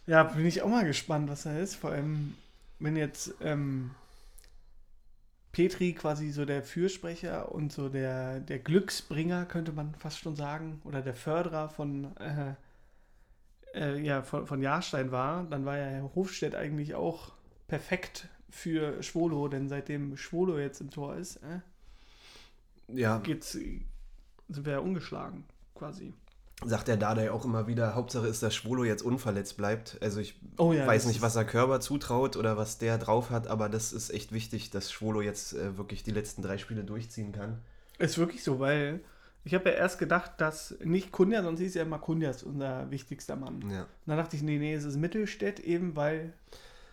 [0.07, 1.75] Ja, bin ich auch mal gespannt, was er ist.
[1.75, 2.35] Vor allem,
[2.79, 3.89] wenn jetzt ähm,
[5.55, 10.81] Petri quasi so der Fürsprecher und so der, der Glücksbringer, könnte man fast schon sagen,
[10.83, 12.55] oder der Förderer von, äh,
[13.73, 17.31] äh, ja, von, von Jahrstein war, dann war ja Herr Hofstedt eigentlich auch
[17.69, 21.61] perfekt für Schwolo, denn seitdem Schwolo jetzt im Tor ist, äh,
[22.89, 23.85] Ja, geht's, sind
[24.49, 26.13] wir ja ungeschlagen, quasi.
[26.63, 29.97] Sagt der Dardai auch immer wieder, Hauptsache ist, dass Schwolo jetzt unverletzt bleibt.
[30.01, 33.29] Also ich Oh ja, weiß nicht, ist- was er Körber zutraut oder was der drauf
[33.29, 36.83] hat, aber das ist echt wichtig, dass Schwolo jetzt äh, wirklich die letzten drei Spiele
[36.83, 37.59] durchziehen kann.
[37.99, 39.01] Ist wirklich so, weil
[39.43, 42.89] ich habe ja erst gedacht, dass nicht Kunja, sonst hieß ja immer Kunja ist unser
[42.89, 43.61] wichtigster Mann.
[43.61, 43.85] Und Ja.
[44.05, 46.33] dann dachte ich, nee, nee, es ist Mittelstädt, eben weil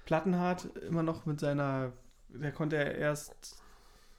[0.04, 1.92] Plattenhardt immer noch mit seiner,
[2.28, 3.61] der konnte ja erst,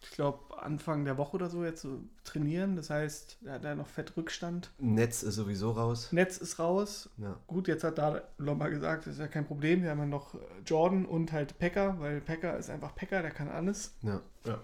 [0.04, 2.76] ich glaube, Anfang der Woche oder so jetzt so trainieren.
[2.76, 4.72] Das heißt, er hat ja noch fett Rückstand.
[4.78, 6.12] Netz ist sowieso raus.
[6.12, 7.10] Netz ist raus.
[7.18, 7.40] Ja.
[7.48, 9.84] Gut, jetzt hat da Lomba gesagt, das ist ja kein Problem.
[9.84, 10.36] Wir haben ja noch
[10.66, 13.96] Jordan und halt Pecker, weil Pecker ist einfach Pecker, der kann alles.
[14.02, 14.22] Ja.
[14.46, 14.62] ja.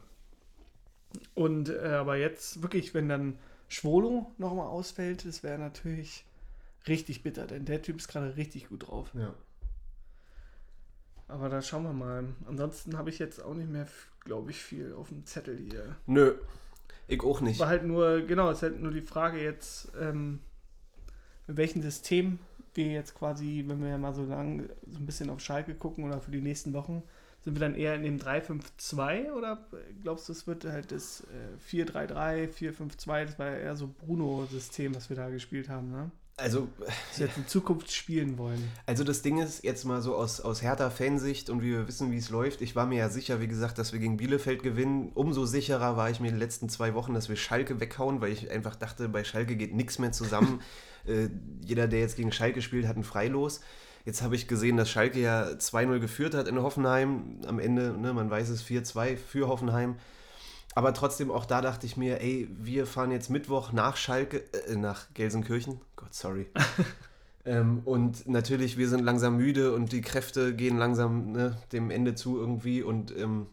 [1.36, 3.38] Und äh, aber jetzt wirklich, wenn dann
[3.68, 6.26] Schwolo nochmal ausfällt, das wäre natürlich
[6.88, 9.12] richtig bitter, denn der Typ ist gerade richtig gut drauf.
[9.14, 9.34] ja.
[11.30, 12.26] Aber da schauen wir mal.
[12.48, 13.88] Ansonsten habe ich jetzt auch nicht mehr,
[14.26, 15.96] glaube ich, viel auf dem Zettel hier.
[16.08, 16.36] Nö,
[17.08, 17.60] ich auch nicht.
[17.60, 20.40] War halt nur, genau, es ist halt nur die Frage jetzt, ähm,
[21.48, 22.40] mit welchem System
[22.74, 26.04] wir jetzt quasi, wenn wir ja mal so lang so ein bisschen auf Schalke gucken
[26.04, 27.04] oder für die nächsten Wochen,
[27.42, 29.66] sind wir dann eher in dem 3-5-2 oder
[30.02, 31.26] glaubst du, es wird halt das
[31.72, 36.12] äh, 4-3-3, 4-5-2, das war ja eher so Bruno-System, was wir da gespielt haben, ne?
[36.42, 38.72] Also, Das wir jetzt in Zukunft spielen wollen.
[38.86, 42.12] also das Ding ist jetzt mal so aus, aus härter Fansicht und wie wir wissen,
[42.12, 42.62] wie es läuft.
[42.62, 45.12] Ich war mir ja sicher, wie gesagt, dass wir gegen Bielefeld gewinnen.
[45.14, 48.32] Umso sicherer war ich mir in den letzten zwei Wochen, dass wir Schalke weghauen, weil
[48.32, 50.62] ich einfach dachte, bei Schalke geht nichts mehr zusammen.
[51.06, 51.30] äh,
[51.66, 53.62] jeder, der jetzt gegen Schalke spielt, hat ein Freilos.
[54.06, 57.42] Jetzt habe ich gesehen, dass Schalke ja 2-0 geführt hat in Hoffenheim.
[57.46, 59.98] Am Ende, ne, man weiß es, 4-2 für Hoffenheim.
[60.80, 64.78] Aber trotzdem, auch da dachte ich mir, ey, wir fahren jetzt Mittwoch nach Schalke, äh,
[64.78, 65.82] nach Gelsenkirchen.
[65.98, 66.48] Gott, sorry.
[67.46, 72.16] ähm, und natürlich, wir sind langsam müde und die Kräfte gehen langsam ne, dem Ende
[72.16, 72.82] zu irgendwie.
[72.82, 73.48] Und ähm,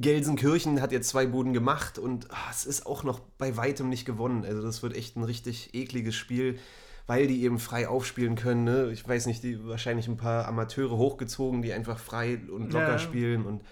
[0.00, 4.04] Gelsenkirchen hat jetzt zwei Buden gemacht und ah, es ist auch noch bei weitem nicht
[4.04, 4.44] gewonnen.
[4.44, 6.58] Also das wird echt ein richtig ekliges Spiel,
[7.06, 8.64] weil die eben frei aufspielen können.
[8.64, 8.90] Ne?
[8.90, 12.98] Ich weiß nicht, die wahrscheinlich ein paar Amateure hochgezogen, die einfach frei und locker ja.
[12.98, 13.62] spielen und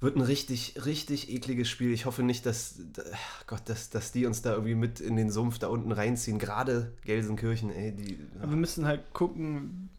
[0.00, 1.92] wird ein richtig, richtig ekliges Spiel.
[1.92, 2.80] Ich hoffe nicht, dass,
[3.46, 6.38] Gott, dass, dass die uns da irgendwie mit in den Sumpf da unten reinziehen.
[6.38, 8.18] Gerade Gelsenkirchen, ey, die.
[8.38, 9.90] Wir müssen halt gucken,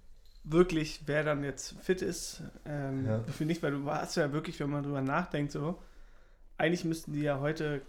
[0.45, 2.41] wirklich, wer dann jetzt fit ist.
[2.65, 3.17] Ähm, Ja.
[3.19, 5.81] Dafür nicht, weil du warst ja wirklich, wenn man drüber nachdenkt, so,
[6.57, 7.81] eigentlich müssten die ja heute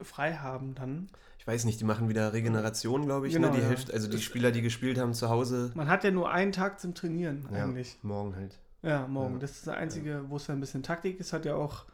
[0.00, 1.08] frei haben dann.
[1.38, 3.34] Ich weiß nicht, die machen wieder Regeneration, glaube ich.
[3.34, 3.54] Genau, ne?
[3.56, 3.68] Die ja.
[3.68, 5.72] Hälfte, also die Spieler, die gespielt haben zu Hause.
[5.74, 7.98] Man hat ja nur einen Tag zum Trainieren Ja, eigentlich.
[8.02, 8.58] morgen halt.
[8.82, 9.34] Ja, morgen.
[9.34, 9.40] Ja.
[9.40, 11.32] Das ist der einzige, wo es ein bisschen Taktik ist.
[11.32, 11.84] Hat ja auch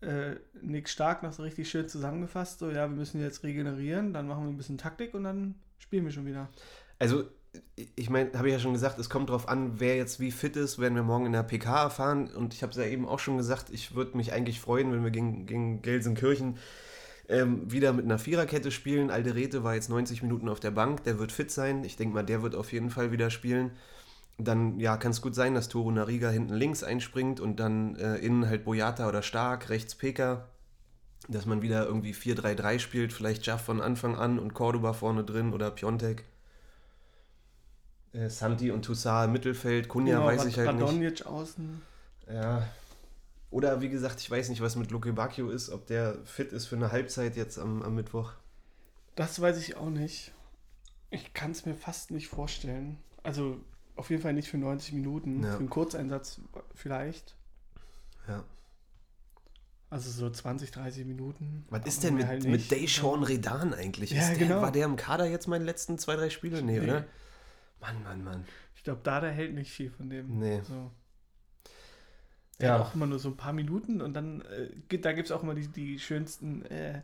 [0.00, 2.60] äh, Nick Stark noch so richtig schön zusammengefasst.
[2.60, 6.04] So, ja, wir müssen jetzt regenerieren, dann machen wir ein bisschen Taktik und dann spielen
[6.04, 6.48] wir schon wieder.
[6.98, 7.24] Also,
[7.96, 10.56] ich meine, habe ich ja schon gesagt, es kommt darauf an, wer jetzt wie fit
[10.56, 12.28] ist, werden wir morgen in der PK erfahren.
[12.28, 15.02] Und ich habe es ja eben auch schon gesagt, ich würde mich eigentlich freuen, wenn
[15.02, 16.58] wir gegen, gegen Gelsenkirchen
[17.28, 19.10] ähm, wieder mit einer Viererkette spielen.
[19.10, 21.82] Alderete war jetzt 90 Minuten auf der Bank, der wird fit sein.
[21.84, 23.72] Ich denke mal, der wird auf jeden Fall wieder spielen.
[24.38, 28.16] Dann ja, kann es gut sein, dass Toru Nariga hinten links einspringt und dann äh,
[28.16, 30.48] innen halt Boyata oder Stark, rechts Peka.
[31.28, 35.52] Dass man wieder irgendwie 4-3-3 spielt, vielleicht Jaff von Anfang an und Cordoba vorne drin
[35.52, 36.24] oder Piontek.
[38.12, 40.82] Äh, Santi und Toussaint im Mittelfeld, Kunja Genau, weiß ich halt nicht.
[40.82, 41.82] Radonjic außen.
[42.28, 42.68] Ja.
[43.50, 46.66] Oder wie gesagt, ich weiß nicht, was mit Luke Bacchio ist, ob der fit ist
[46.66, 48.32] für eine Halbzeit jetzt am, am Mittwoch.
[49.14, 50.32] Das weiß ich auch nicht.
[51.10, 52.98] Ich kann es mir fast nicht vorstellen.
[53.22, 53.60] Also
[53.96, 55.42] auf jeden Fall nicht für 90 Minuten.
[55.42, 55.52] Ja.
[55.52, 56.40] Für einen Kurzeinsatz
[56.74, 57.34] vielleicht.
[58.28, 58.44] Ja.
[59.88, 61.64] Also so 20, 30 Minuten.
[61.70, 62.70] Was ist denn mit, halt mit.
[62.70, 64.10] Deshaun Redan eigentlich?
[64.10, 64.60] Ja, ist der, genau.
[64.62, 66.60] War der im Kader jetzt meine letzten zwei, drei Spiele?
[66.62, 66.84] Nee, Nee.
[66.84, 67.04] oder?
[67.80, 68.44] Mann, Mann, Mann.
[68.74, 70.38] Ich glaube, da der hält nicht viel von dem.
[70.38, 70.60] Nee.
[70.62, 70.90] So.
[72.60, 75.26] Der hat auch immer nur so ein paar Minuten und dann, äh, gibt- da gibt
[75.26, 77.02] es auch immer die, die schönsten äh,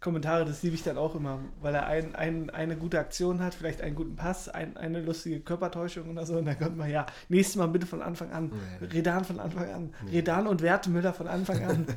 [0.00, 3.54] Kommentare, das liebe ich dann auch immer, weil er ein, ein, eine gute Aktion hat,
[3.54, 7.04] vielleicht einen guten Pass, ein, eine lustige Körpertäuschung oder so und dann kommt man, ja,
[7.28, 8.86] nächstes Mal bitte von Anfang an, Nee.
[8.86, 11.86] Redan von Anfang an, Redan und Wertemüller von Anfang an.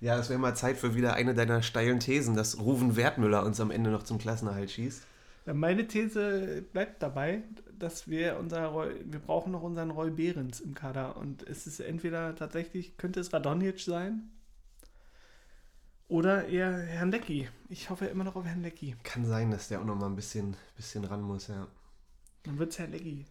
[0.00, 3.60] Ja, es wäre mal Zeit für wieder eine deiner steilen Thesen, dass Ruven Wertmüller uns
[3.60, 5.06] am Ende noch zum Klassenerhalt schießt.
[5.46, 7.42] Ja, Meine These bleibt dabei,
[7.78, 11.80] dass wir unser Roy, wir brauchen noch unseren Roy Behrens im Kader und es ist
[11.80, 14.30] entweder tatsächlich, könnte es Radonjic sein
[16.08, 17.48] oder eher Herrn Lecki.
[17.68, 18.96] Ich hoffe immer noch auf Herrn Lecki.
[19.02, 21.66] Kann sein, dass der auch noch mal ein bisschen, bisschen ran muss, ja.
[22.44, 23.26] Dann wird es Herr Lecki.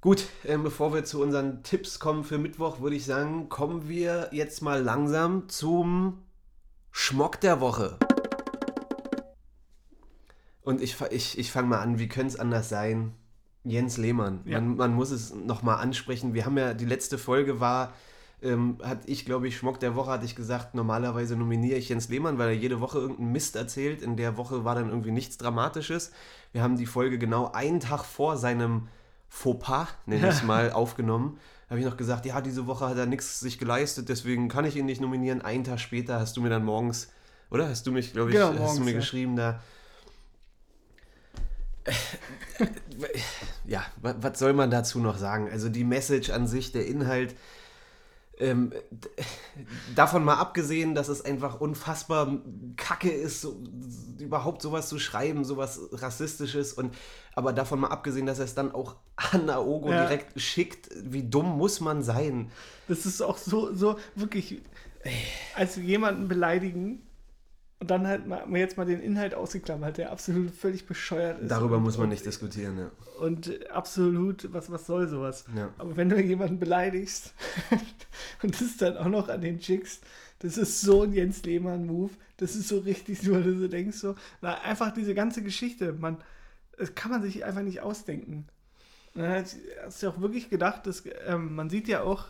[0.00, 4.28] Gut, ähm, bevor wir zu unseren Tipps kommen für Mittwoch, würde ich sagen, kommen wir
[4.32, 6.22] jetzt mal langsam zum
[6.92, 7.98] Schmock der Woche.
[10.62, 13.14] Und ich, ich, ich fange mal an, wie könnte es anders sein?
[13.64, 14.42] Jens Lehmann.
[14.44, 14.60] Ja.
[14.60, 16.32] Man, man muss es nochmal ansprechen.
[16.32, 17.92] Wir haben ja, die letzte Folge war,
[18.42, 22.08] ähm, hat ich, glaube ich, Schmock der Woche, hatte ich gesagt, normalerweise nominiere ich Jens
[22.08, 24.02] Lehmann, weil er jede Woche irgendeinen Mist erzählt.
[24.02, 26.12] In der Woche war dann irgendwie nichts Dramatisches.
[26.52, 28.88] Wir haben die Folge genau einen Tag vor seinem
[29.28, 31.38] Fauxpas, nenne ich es mal, aufgenommen.
[31.66, 34.64] Da habe ich noch gesagt, ja, diese Woche hat er nichts sich geleistet, deswegen kann
[34.64, 35.42] ich ihn nicht nominieren.
[35.42, 37.08] Einen Tag später hast du mir dann morgens,
[37.50, 37.68] oder?
[37.68, 38.96] Hast du mich, glaube ich, Genau, hast du morgens, mir ja.
[38.98, 39.60] geschrieben, da.
[43.66, 45.48] Ja, wa- was soll man dazu noch sagen?
[45.50, 47.34] Also die Message an sich, der Inhalt,
[48.40, 48.72] ähm,
[49.94, 52.38] davon mal abgesehen, dass es einfach unfassbar
[52.76, 53.60] kacke ist, so,
[54.18, 56.94] überhaupt sowas zu schreiben, sowas rassistisches und
[57.34, 58.96] aber davon mal abgesehen, dass er es dann auch
[59.32, 60.02] an Aogo Ja.
[60.02, 62.50] direkt schickt, wie dumm muss man sein?
[62.86, 64.60] Das ist auch so, so wirklich,
[65.54, 67.02] als jemanden beleidigen
[67.80, 71.50] und dann halt mal, jetzt mal den Inhalt ausgeklammert, der absolut völlig bescheuert ist.
[71.50, 72.90] Darüber und, muss man nicht diskutieren, ja.
[73.20, 75.44] Und absolut, was, was soll sowas?
[75.56, 75.70] ja.
[75.78, 77.32] Aber wenn du jemanden beleidigst
[78.42, 80.02] und das dann auch noch an den schickst,
[80.40, 82.10] das ist so ein Jens Lehmann-Move.
[82.36, 86.16] Das ist so richtig, so, du denkst so, na, einfach diese ganze Geschichte, man,
[86.76, 88.46] das kann man sich einfach nicht ausdenken.
[89.14, 92.26] Und dann hat- hast du auch wirklich gedacht, dass, ähm, man sieht ja auch,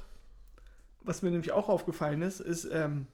[1.02, 3.06] was mir nämlich auch aufgefallen ist, ist ähm,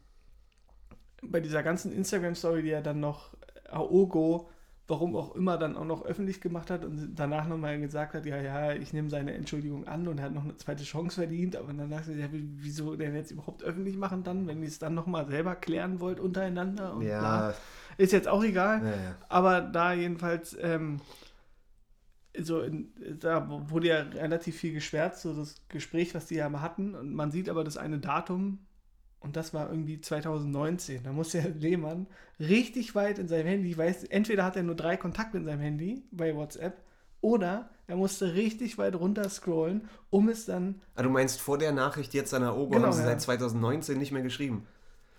[1.31, 3.35] bei dieser ganzen Instagram-Story, die er dann noch
[3.71, 4.49] Aogo,
[4.87, 8.37] warum auch immer, dann auch noch öffentlich gemacht hat und danach nochmal gesagt hat, ja,
[8.41, 11.73] ja, ich nehme seine Entschuldigung an und er hat noch eine zweite Chance verdient, aber
[11.73, 14.79] dann dachte ich, ja, wie- wieso denn jetzt überhaupt öffentlich machen dann, wenn ihr es
[14.79, 17.49] dann nochmal selber klären wollt untereinander und bla.
[17.51, 17.55] Ja,
[17.97, 18.83] Ist jetzt auch egal.
[18.85, 19.17] ja, ja.
[19.31, 21.01] Aber da jedenfalls, ähm,
[22.39, 26.61] so in, da wurde ja relativ viel geschwärzt, so das Gespräch, was die ja mal
[26.63, 26.95] hatten.
[26.95, 28.59] Und man sieht aber das eine Datum,
[29.25, 31.03] und das war irgendwie 2019.
[31.03, 32.07] Da muss ja Lehmann
[32.39, 35.61] richtig weit in seinem Handy, ich weiß, entweder hat er nur drei Kontakte in seinem
[35.61, 36.81] Handy bei WhatsApp,
[37.21, 41.73] oder er musste richtig weit runter scrollen, um es dann, Ah, du meinst vor der
[41.73, 43.07] Nachricht jetzt an Aogo Genau, haben sie ja.
[43.07, 44.67] seit 2019 nicht mehr geschrieben?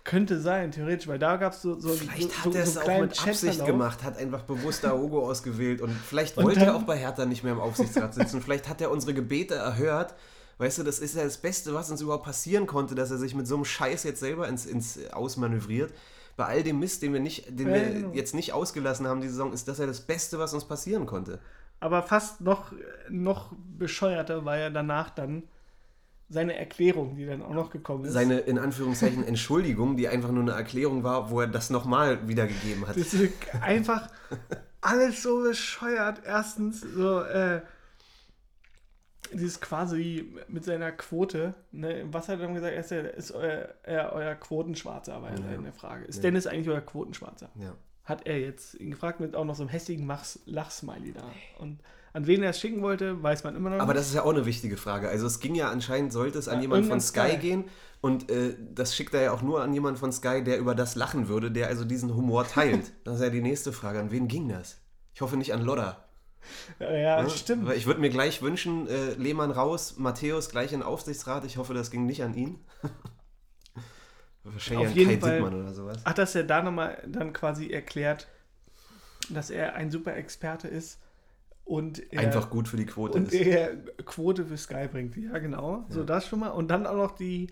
[0.04, 2.86] könnte sein, theoretisch, weil da gab es so, so, Vielleicht so, hat er es auch
[3.00, 3.66] mit Absicht Chatverlauf.
[3.66, 7.26] gemacht, hat einfach bewusst Aogo ausgewählt und vielleicht Und wollte dann- er auch bei Hertha
[7.26, 8.40] nicht mehr im Aufsichtsrat sitzen.
[8.40, 10.14] vielleicht hat er unsere Gebete erhört.
[10.58, 13.34] Weißt du, das ist ja das Beste, was uns überhaupt passieren konnte, dass er sich
[13.34, 15.92] mit so einem Scheiß jetzt selber ins, ins Ausmanövriert.
[16.36, 18.12] Bei all dem Mist, den wir, nicht, den wir genau.
[18.12, 21.40] jetzt nicht ausgelassen haben, die Saison, ist das ja das Beste, was uns passieren konnte.
[21.80, 22.72] Aber fast noch,
[23.10, 25.44] noch bescheuerter war ja danach dann
[26.28, 28.14] seine Erklärung, die dann auch noch gekommen ist.
[28.14, 32.86] Seine in Anführungszeichen Entschuldigung, die einfach nur eine Erklärung war, wo er das nochmal wiedergegeben
[32.86, 32.96] hat.
[32.96, 34.08] Das ist einfach
[34.80, 36.22] alles so bescheuert.
[36.24, 37.60] Erstens, so, äh,
[39.32, 42.72] dieses quasi mit seiner Quote, ne, was hat er dann gesagt?
[42.74, 46.04] Er ist, ja, ist euer, er euer Quotenschwarzer, war ja seine Frage.
[46.04, 46.22] Ist Ja.
[46.22, 47.50] Dennis eigentlich euer Quotenschwarzer?
[47.60, 47.74] Ja.
[48.04, 51.24] hat er jetzt ihn gefragt mit auch noch so einem hässlichen Machs- Lachsmiley da.
[51.58, 51.80] Und
[52.12, 53.98] an wen er es schicken wollte, weiß man immer noch Aber nicht.
[53.98, 55.08] das ist ja auch eine wichtige Frage.
[55.08, 57.36] Also es ging ja anscheinend, sollte es an Ja, jemanden von Sky, Sky.
[57.38, 57.64] gehen.
[58.00, 60.94] Und äh, das schickt er ja auch nur an jemanden von Sky, der über das
[60.94, 62.92] lachen würde, der also diesen Humor teilt.
[63.04, 63.98] Das ist ja die nächste Frage.
[63.98, 64.78] An wen ging das?
[65.12, 66.05] Ich hoffe nicht an Lodder.
[66.78, 67.30] Ja, ja, ne?
[67.30, 67.66] stimmt.
[67.66, 71.44] Weil ich würde mir gleich wünschen, äh, Lehmann raus, Matthäus gleich in Aufsichtsrat.
[71.44, 72.58] Ich hoffe, das ging nicht an ihn.
[74.44, 75.40] Wahrscheinlich Auf an jeden Kai Fall.
[75.40, 75.98] Dittmann oder sowas.
[76.04, 78.28] Ach, dass er da nochmal dann quasi erklärt,
[79.28, 81.00] dass er ein super Experte ist
[81.64, 83.34] und er, Einfach gut für die Quote und ist.
[83.34, 85.16] er Quote für Sky bringt.
[85.16, 85.84] Ja, genau.
[85.88, 86.50] So das schon mal.
[86.50, 87.48] Und dann auch noch die,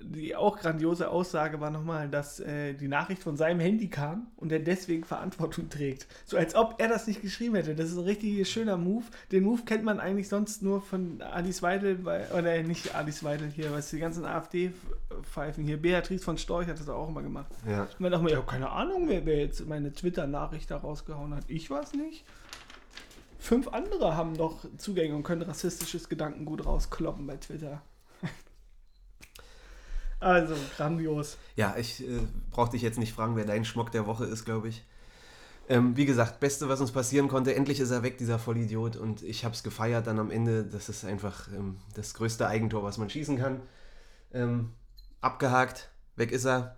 [0.00, 4.52] die auch grandiose Aussage war nochmal, dass äh, die Nachricht von seinem Handy kam und
[4.52, 6.06] er deswegen Verantwortung trägt.
[6.26, 7.74] So als ob er das nicht geschrieben hätte.
[7.74, 9.04] Das ist ein richtig schöner Move.
[9.32, 13.50] Den Move kennt man eigentlich sonst nur von Alice Weidel, weil, oder nicht Alice Weidel
[13.50, 15.80] hier, was die ganzen AfD-Pfeifen hier.
[15.80, 17.50] Beatrice von Storch hat das auch immer gemacht.
[17.66, 17.82] Ja.
[17.82, 21.34] Und dann dachte ich mir, ja, keine Ahnung, wer, wer jetzt meine Twitter-Nachricht da rausgehauen
[21.34, 21.44] hat.
[21.48, 22.24] Ich es nicht.
[23.38, 27.82] Fünf andere haben doch Zugänge und können rassistisches Gedankengut rauskloppen bei Twitter.
[30.20, 31.36] Also, grandios.
[31.56, 34.68] Ja, ich äh, brauche dich jetzt nicht fragen, wer dein Schmock der Woche ist, glaube
[34.68, 34.84] ich.
[35.68, 38.96] Ähm, wie gesagt, Beste, was uns passieren konnte, endlich ist er weg, dieser Vollidiot.
[38.96, 40.64] Und ich habe es gefeiert dann am Ende.
[40.64, 43.60] Das ist einfach ähm, das größte Eigentor, was man schießen kann.
[44.32, 44.72] Ähm,
[45.20, 46.76] abgehakt, weg ist er.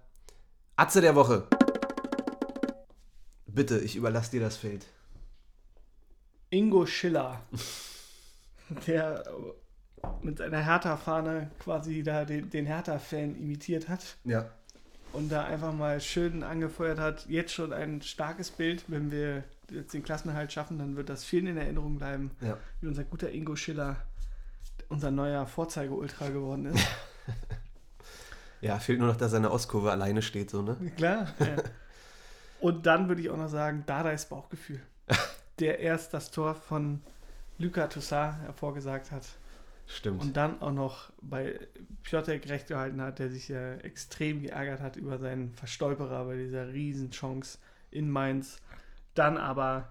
[0.77, 1.47] Atze der Woche.
[3.47, 4.87] Bitte, ich überlasse dir das Feld.
[6.51, 7.43] Ingo Schiller,
[8.87, 9.23] der
[10.23, 14.17] mit seiner Hertha-Fahne quasi da den, den Hertha-Fan imitiert hat.
[14.25, 14.47] Ja.
[15.13, 17.27] und da einfach mal schön angefeuert hat.
[17.29, 18.85] Jetzt schon ein starkes Bild.
[18.89, 22.57] Wenn wir jetzt den Klassenhalt schaffen, dann wird das vielen in Erinnerung bleiben, Ja.
[22.81, 23.97] wie unser guter Ingo Schiller
[24.91, 26.87] unser neuer Vorzeige-Ultra geworden ist.
[28.61, 30.77] Ja, fehlt nur noch, dass seine Ostkurve alleine steht, so, ne?
[30.97, 31.29] Klar.
[31.39, 31.57] Ja.
[32.61, 34.81] Und dann würde ich auch noch sagen, Dardais Bauchgefühl,
[35.61, 37.01] der erst das Tor von
[37.59, 39.23] Luka Toussaint hervorgesagt hat
[39.89, 40.21] Stimmt.
[40.21, 41.59] und dann auch noch bei
[42.03, 46.73] Piotek recht gehalten hat, der sich ja extrem geärgert hat über seinen Verstolperer bei dieser
[46.73, 47.59] Riesenchance
[47.91, 48.61] in Mainz.
[49.15, 49.89] Dann aber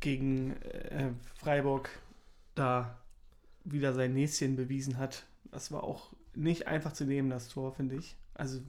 [0.00, 1.88] gegen äh, Freiburg
[2.54, 2.98] da
[3.64, 5.24] wieder sein Näschen bewiesen hat.
[5.50, 8.16] Das war auch nicht einfach zu nehmen, das Tor, finde ich.
[8.34, 8.60] Also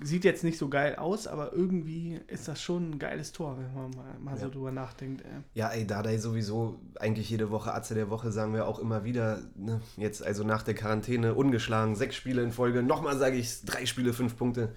[0.00, 3.72] sieht jetzt nicht so geil aus, aber irgendwie ist das schon ein geiles Tor, wenn
[3.74, 4.50] man mal, mal so Ja.
[4.52, 5.22] drüber nachdenkt.
[5.22, 5.28] Äh.
[5.54, 9.40] Ja, ey, Dardai sowieso eigentlich jede Woche Atze der Woche, sagen wir auch immer wieder.
[9.54, 9.80] Ne?
[9.96, 12.82] Jetzt also nach der Quarantäne ungeschlagen, sechs Spiele in Folge.
[12.82, 14.74] Nochmal sage ich drei Spiele, fünf Punkte.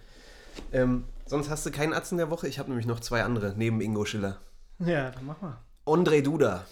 [0.71, 2.47] Ähm, sonst hast du keinen Atzen der Woche.
[2.47, 4.39] Ich habe nämlich noch zwei andere neben Ingo Schiller.
[4.79, 5.57] Ja, dann mach mal.
[5.85, 6.65] Andre Duda,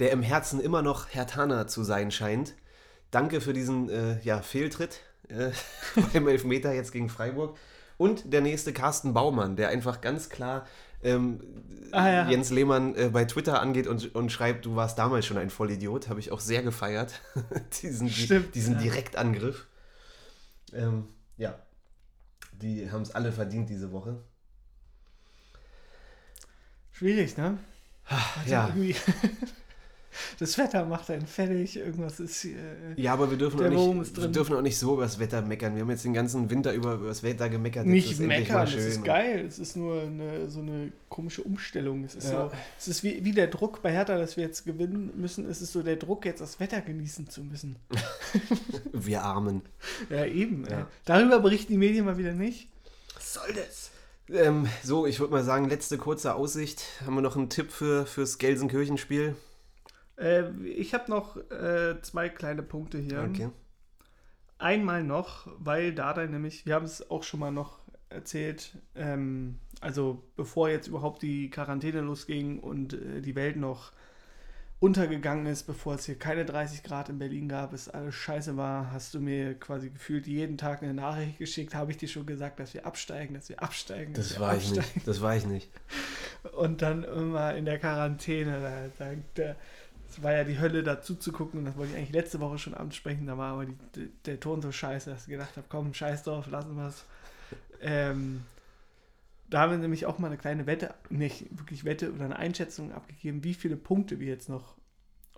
[0.00, 2.54] der im Herzen immer noch Hertaner zu sein scheint.
[3.10, 5.50] Danke für diesen äh, ja, Fehltritt äh,
[6.12, 7.56] beim Elfmeter jetzt gegen Freiburg.
[7.96, 10.66] Und der nächste Carsten Baumann, der einfach ganz klar
[11.02, 11.40] ähm,
[11.92, 12.28] Ah, ja.
[12.28, 16.08] Jens Lehmann äh, bei Twitter angeht und, und schreibt, du warst damals schon ein Vollidiot.
[16.08, 17.20] Habe ich auch sehr gefeiert.
[17.82, 18.80] diesen Stimmt, diesen ja.
[18.80, 19.68] Direktangriff.
[20.72, 21.06] Ähm,
[21.36, 21.56] ja,
[22.52, 24.18] die haben es alle verdient diese Woche.
[26.90, 27.58] Schwierig, ne?
[28.06, 28.74] Also Ja.
[30.38, 32.44] Das Wetter macht einen fertig, irgendwas ist.
[32.44, 32.50] Äh,
[32.96, 35.74] Ja, aber wir dürfen, auch nicht, wir dürfen auch nicht so über das Wetter meckern.
[35.74, 37.86] Wir haben jetzt den ganzen Winter über, über das Wetter gemeckert.
[37.86, 39.44] Nicht meckern, das ist geil.
[39.46, 42.04] Es ist nur eine, so eine komische Umstellung.
[42.04, 42.48] Es ist, Ja.
[42.48, 45.48] so, es ist wie, wie der Druck bei Hertha, dass wir jetzt gewinnen müssen.
[45.48, 47.76] Es ist so der Druck, jetzt das Wetter genießen zu müssen.
[48.92, 49.62] Wir Armen.
[50.10, 50.64] Ja, eben.
[50.70, 50.88] Ja.
[51.04, 52.68] Darüber berichten die Medien mal wieder nicht.
[53.14, 53.90] Was soll das?
[54.30, 56.82] Ähm, so, ich würde mal sagen, letzte kurze Aussicht.
[57.04, 59.36] Haben wir noch einen Tipp für, fürs Gelsenkirchen-Spiel?
[60.18, 63.28] Äh, ich habe noch äh, zwei kleine Punkte hier.
[63.28, 63.50] Okay.
[64.58, 70.22] Einmal noch, weil Dada nämlich, wir haben es auch schon mal noch erzählt, ähm, also
[70.36, 73.92] bevor jetzt überhaupt die Quarantäne losging und äh, die Welt noch
[74.84, 78.92] untergegangen ist, bevor es hier keine 30 Grad in Berlin gab, es alles scheiße war,
[78.92, 82.60] hast du mir quasi gefühlt jeden Tag eine Nachricht geschickt, habe ich dir schon gesagt,
[82.60, 84.12] dass wir absteigen, dass wir absteigen.
[84.12, 85.08] dass Das wir war ich nicht.
[85.08, 85.70] Das war ich nicht.
[86.56, 89.56] Und dann immer in der Quarantäne, da, da, da,
[90.08, 92.58] es war ja die Hölle dazu zu gucken und das wollte ich eigentlich letzte Woche
[92.58, 95.66] schon ansprechen, da war aber die, der, der Ton so scheiße, dass ich gedacht habe,
[95.68, 97.04] komm, scheiß drauf, lassen wir es.
[97.80, 98.42] Ähm,
[99.50, 102.92] da haben wir nämlich auch mal eine kleine Wette, nicht wirklich Wette oder eine Einschätzung
[102.92, 104.76] abgegeben, wie viele Punkte wir jetzt noch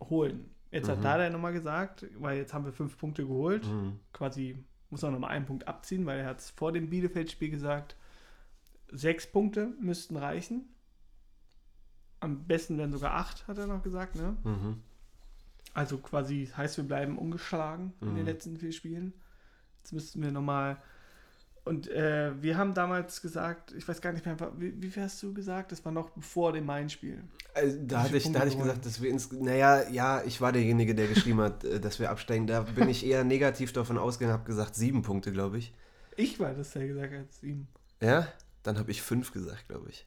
[0.01, 0.51] holen.
[0.71, 1.03] Jetzt hat Mhm.
[1.03, 3.99] Dada nochmal gesagt, weil jetzt haben wir fünf Punkte geholt, Mhm.
[4.13, 7.97] quasi muss er nochmal einen Punkt abziehen, weil er hat es vor dem Bielefeld-Spiel gesagt,
[8.93, 10.69] sechs Punkte müssten reichen.
[12.21, 14.37] Am besten wären sogar acht, hat er noch gesagt, ne?
[14.45, 14.83] Mhm.
[15.75, 18.25] Also quasi heißt, wir bleiben ungeschlagen in den Mhm.
[18.25, 19.13] letzten vier Spielen.
[19.83, 20.79] Jetzt müssten wir nochmal
[21.65, 25.21] Und äh, wir haben damals gesagt, ich weiß gar nicht mehr, wie, wie viel hast
[25.21, 25.73] du gesagt?
[25.73, 27.25] Das war noch bevor dem Main-Spiel.
[27.55, 29.33] Also, da hatte ich, da hatte ich gesagt, dass wir ins.
[29.33, 32.47] Naja, ja, ich war derjenige, der geschrieben hat, äh, dass wir absteigen.
[32.47, 35.75] Da bin ich eher negativ davon ausgegangen, habe gesagt, sieben Punkte, glaube ich.
[36.17, 37.67] Ich war das, der gesagt hat, sieben.
[38.01, 38.29] Ja?
[38.63, 40.05] Dann habe ich fünf gesagt, glaube ich.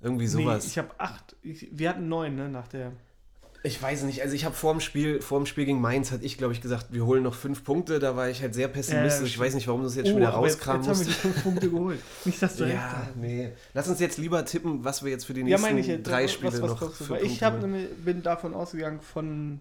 [0.00, 0.64] Irgendwie sowas.
[0.64, 1.36] Nee, ich habe acht.
[1.42, 2.92] Ich, wir hatten neun, ne, nach der.
[3.64, 6.24] Ich weiß nicht, also ich habe vor dem Spiel, vor dem Spiel gegen Mainz, hatte
[6.24, 7.98] ich glaube ich gesagt, wir holen noch fünf Punkte.
[7.98, 9.30] Da war ich halt sehr pessimistisch.
[9.30, 11.06] Äh, ich weiß nicht, warum du es jetzt oh, schon wieder rauskramen musst.
[11.06, 12.00] Jetzt, jetzt haben wir die fünf Punkte geholt.
[12.24, 13.50] Nicht, dass du Ja, nee.
[13.74, 16.52] Lass uns jetzt lieber tippen, was wir jetzt für die nächsten ja, ich, drei Spiele
[16.52, 19.60] was, was noch für Punkte Ich hab, bin davon ausgegangen von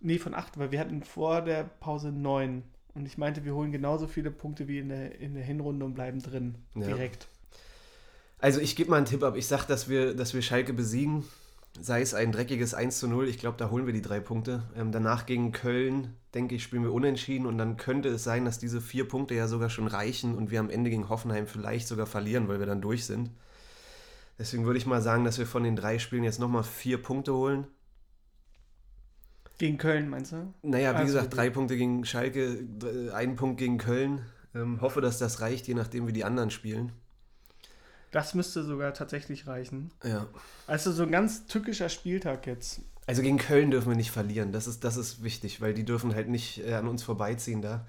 [0.00, 2.62] nee, von acht, weil wir hatten vor der Pause neun.
[2.94, 5.94] Und ich meinte, wir holen genauso viele Punkte wie in der, in der Hinrunde und
[5.94, 6.56] bleiben drin.
[6.74, 6.86] Ja.
[6.86, 7.28] Direkt.
[8.38, 9.36] Also ich gebe mal einen Tipp ab.
[9.36, 11.24] Ich sage, dass wir, dass wir Schalke besiegen
[11.80, 14.62] sei es ein dreckiges 1 zu 0, ich glaube, da holen wir die drei Punkte.
[14.76, 18.58] Ähm, danach gegen Köln, denke ich, spielen wir unentschieden und dann könnte es sein, dass
[18.58, 22.06] diese vier Punkte ja sogar schon reichen und wir am Ende gegen Hoffenheim vielleicht sogar
[22.06, 23.30] verlieren, weil wir dann durch sind.
[24.38, 27.34] Deswegen würde ich mal sagen, dass wir von den drei Spielen jetzt nochmal vier Punkte
[27.34, 27.66] holen.
[29.58, 30.54] Gegen Köln, meinst du?
[30.62, 32.64] Naja, wie also, gesagt, drei Punkte gegen Schalke,
[33.12, 34.22] ein Punkt gegen Köln.
[34.54, 36.92] Ähm, hoffe, dass das reicht, je nachdem, wie die anderen spielen.
[38.10, 39.90] Das müsste sogar tatsächlich reichen.
[40.02, 40.26] Ja.
[40.66, 42.80] Also so ein ganz tückischer Spieltag jetzt.
[43.06, 44.52] Also gegen Köln dürfen wir nicht verlieren.
[44.52, 47.86] Das ist, das ist wichtig, weil die dürfen halt nicht äh, an uns vorbeiziehen da.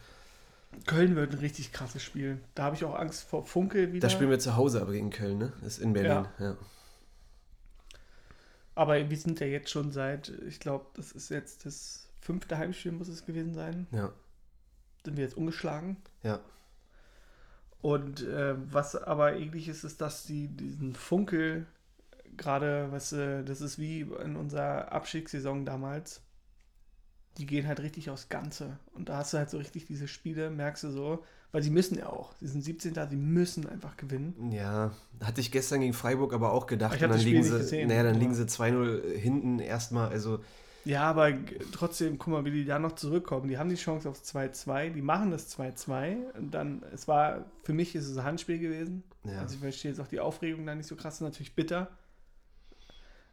[0.85, 2.39] Köln wird ein richtig krasses Spiel.
[2.55, 4.07] Da habe ich auch Angst vor Funkel wieder.
[4.07, 5.53] Da spielen wir zu Hause aber gegen Köln, ne?
[5.61, 6.45] Das ist in Berlin, ja.
[6.45, 6.57] ja.
[8.75, 12.91] Aber wir sind ja jetzt schon seit, ich glaube, das ist jetzt das fünfte Heimspiel,
[12.91, 13.87] muss es gewesen sein.
[13.91, 14.13] Ja.
[15.03, 15.97] Sind wir jetzt ungeschlagen?
[16.23, 16.39] Ja.
[17.81, 21.65] Und äh, was aber ähnlich ist, ist, dass die diesen Funkel
[22.35, 26.21] gerade, was äh, das ist wie in unserer Abstiegssaison damals,
[27.37, 28.79] die gehen halt richtig aufs Ganze.
[28.93, 31.97] Und da hast du halt so richtig diese Spiele, merkst du so, weil sie müssen
[31.97, 32.33] ja auch.
[32.39, 32.93] Sie sind 17.
[33.09, 34.51] Sie müssen einfach gewinnen.
[34.51, 34.91] Ja,
[35.23, 36.95] hatte ich gestern gegen Freiburg aber auch gedacht.
[36.95, 40.09] Ich und dann liegen sie, gesehen, naja, dann liegen sie 2-0 hinten erstmal.
[40.09, 40.41] Also
[40.85, 41.33] ja, aber
[41.71, 43.47] trotzdem, guck mal, wie die da noch zurückkommen.
[43.47, 46.33] Die haben die Chance aufs 2-2, die machen das 2-2.
[46.37, 49.03] Und dann, es war, für mich ist es ein Handspiel gewesen.
[49.23, 49.41] Ja.
[49.41, 51.89] Also ich verstehe jetzt auch die Aufregung da nicht so krass, natürlich bitter.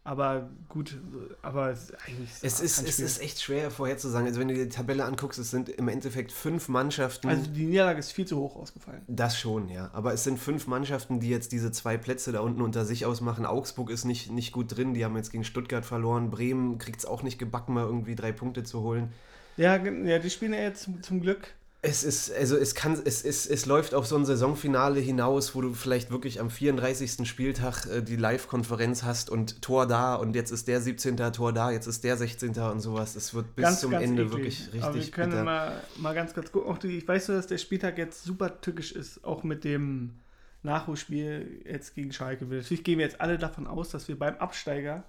[0.06, 0.96] Aber gut,
[1.42, 1.74] aber
[2.06, 4.28] eigentlich ist es ist, es ist echt schwer vorherzusagen.
[4.28, 7.28] Also wenn du dir die Tabelle anguckst, es sind im Endeffekt fünf Mannschaften.
[7.28, 9.02] Also die Niederlage ist viel zu hoch ausgefallen.
[9.08, 9.90] Das schon, ja.
[9.92, 13.44] Aber es sind fünf Mannschaften, die jetzt diese zwei Plätze da unten unter sich ausmachen.
[13.44, 16.30] Augsburg ist nicht, nicht gut drin, die haben jetzt gegen Stuttgart verloren.
[16.30, 19.12] Bremen kriegt es auch nicht gebacken, mal irgendwie drei Punkte zu holen.
[19.56, 21.48] Ja, ja die spielen ja jetzt zum, zum Glück
[21.82, 25.60] es ist, also es kann, es, es, es läuft auf so ein Saisonfinale hinaus, wo
[25.60, 27.28] du vielleicht wirklich am 34.
[27.28, 31.16] Spieltag äh, die Live-Konferenz hast und Tor da und jetzt ist der 17.
[31.32, 32.58] Tor da, jetzt ist der 16.
[32.58, 33.14] und sowas.
[33.14, 34.32] Es wird bis ganz, zum ganz Ende eklig.
[34.32, 34.82] wirklich richtig.
[34.82, 36.72] Aber wir können mal, mal ganz kurz gucken.
[36.72, 40.18] Auch die, ich weiß nur, dass der Spieltag jetzt super tückisch ist, auch mit dem
[40.62, 42.46] Nachholspiel jetzt gegen Schalke.
[42.46, 45.04] Natürlich gehen wir jetzt alle davon aus, dass wir beim Absteiger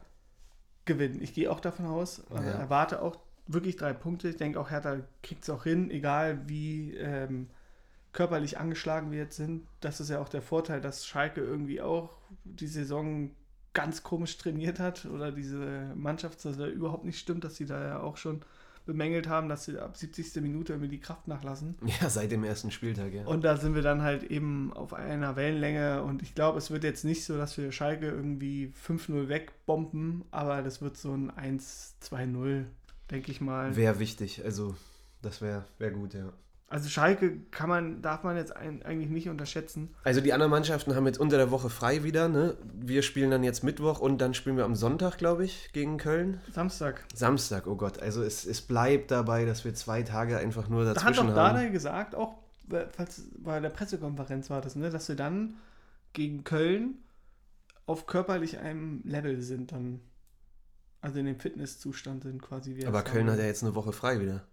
[0.85, 1.21] gewinnen.
[1.21, 2.41] Ich gehe auch davon aus, ja.
[2.41, 4.29] erwarte auch wirklich drei Punkte.
[4.29, 7.47] Ich denke auch, Hertha kriegt es auch hin, egal wie ähm,
[8.13, 9.65] körperlich angeschlagen wir jetzt sind.
[9.79, 13.31] Das ist ja auch der Vorteil, dass Schalke irgendwie auch die Saison
[13.73, 17.83] ganz komisch trainiert hat oder diese Mannschaft, dass da überhaupt nicht stimmt, dass sie da
[17.83, 18.41] ja auch schon
[18.87, 20.41] bemängelt haben, dass sie ab 70.
[20.41, 21.75] Minute irgendwie die Kraft nachlassen.
[22.01, 23.25] Ja, seit dem ersten Spieltag, ja.
[23.25, 26.83] Und da sind wir dann halt eben auf einer Wellenlänge und ich glaube, es wird
[26.83, 32.65] jetzt nicht so, dass wir Schalke irgendwie 5-0 wegbomben, aber das wird so ein 1-2-0
[33.11, 33.75] denke ich mal.
[33.75, 34.75] Wäre wichtig, also
[35.21, 36.33] das wäre wär gut, ja.
[36.69, 39.95] Also Schalke kann man, darf man jetzt ein, eigentlich nicht unterschätzen.
[40.03, 42.57] Also die anderen Mannschaften haben jetzt unter der Woche frei wieder, ne?
[42.73, 46.41] Wir spielen dann jetzt Mittwoch und dann spielen wir am Sonntag, glaube ich, gegen Köln.
[46.51, 47.05] Samstag.
[47.15, 48.01] Samstag, oh Gott.
[48.01, 51.35] Also es, es bleibt dabei, dass wir zwei Tage einfach nur dazwischen da hat doch
[51.35, 52.35] Dada gesagt, auch
[52.91, 55.55] falls bei der Pressekonferenz war das, ne, dass wir dann
[56.11, 56.95] gegen Köln
[57.85, 60.01] auf körperlich einem Level sind dann.
[61.01, 62.87] Also in dem Fitnesszustand sind quasi wir.
[62.87, 64.45] Aber Köln hat ja jetzt eine Woche frei wieder.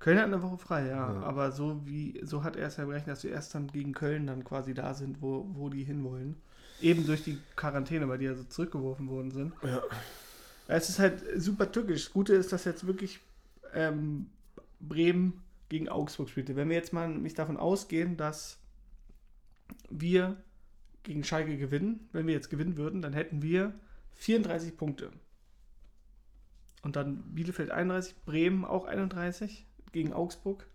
[0.00, 1.12] Köln hat eine Woche frei, ja.
[1.12, 1.22] ja.
[1.22, 4.26] Aber so wie, so hat er es ja berechnet, dass wir erst dann gegen Köln
[4.26, 6.36] dann quasi da sind, wo, wo die hinwollen.
[6.80, 9.52] Eben durch die Quarantäne, weil die ja so zurückgeworfen worden sind.
[9.62, 9.82] Ja.
[10.66, 12.06] Es ist halt super tückisch.
[12.06, 13.20] Das Gute ist, dass jetzt wirklich
[13.74, 14.26] ähm,
[14.80, 16.56] Bremen gegen Augsburg spielte.
[16.56, 18.58] Wenn wir jetzt mal nicht davon ausgehen, dass
[19.88, 20.36] wir
[21.02, 23.72] gegen Schalke gewinnen, wenn wir jetzt gewinnen würden, dann hätten wir
[24.14, 25.10] 34 Punkte.
[26.82, 30.66] Und dann Bielefeld 31, Bremen auch 31 gegen Augsburg.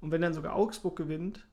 [0.00, 1.46] Und wenn dann sogar Augsburg gewinnt,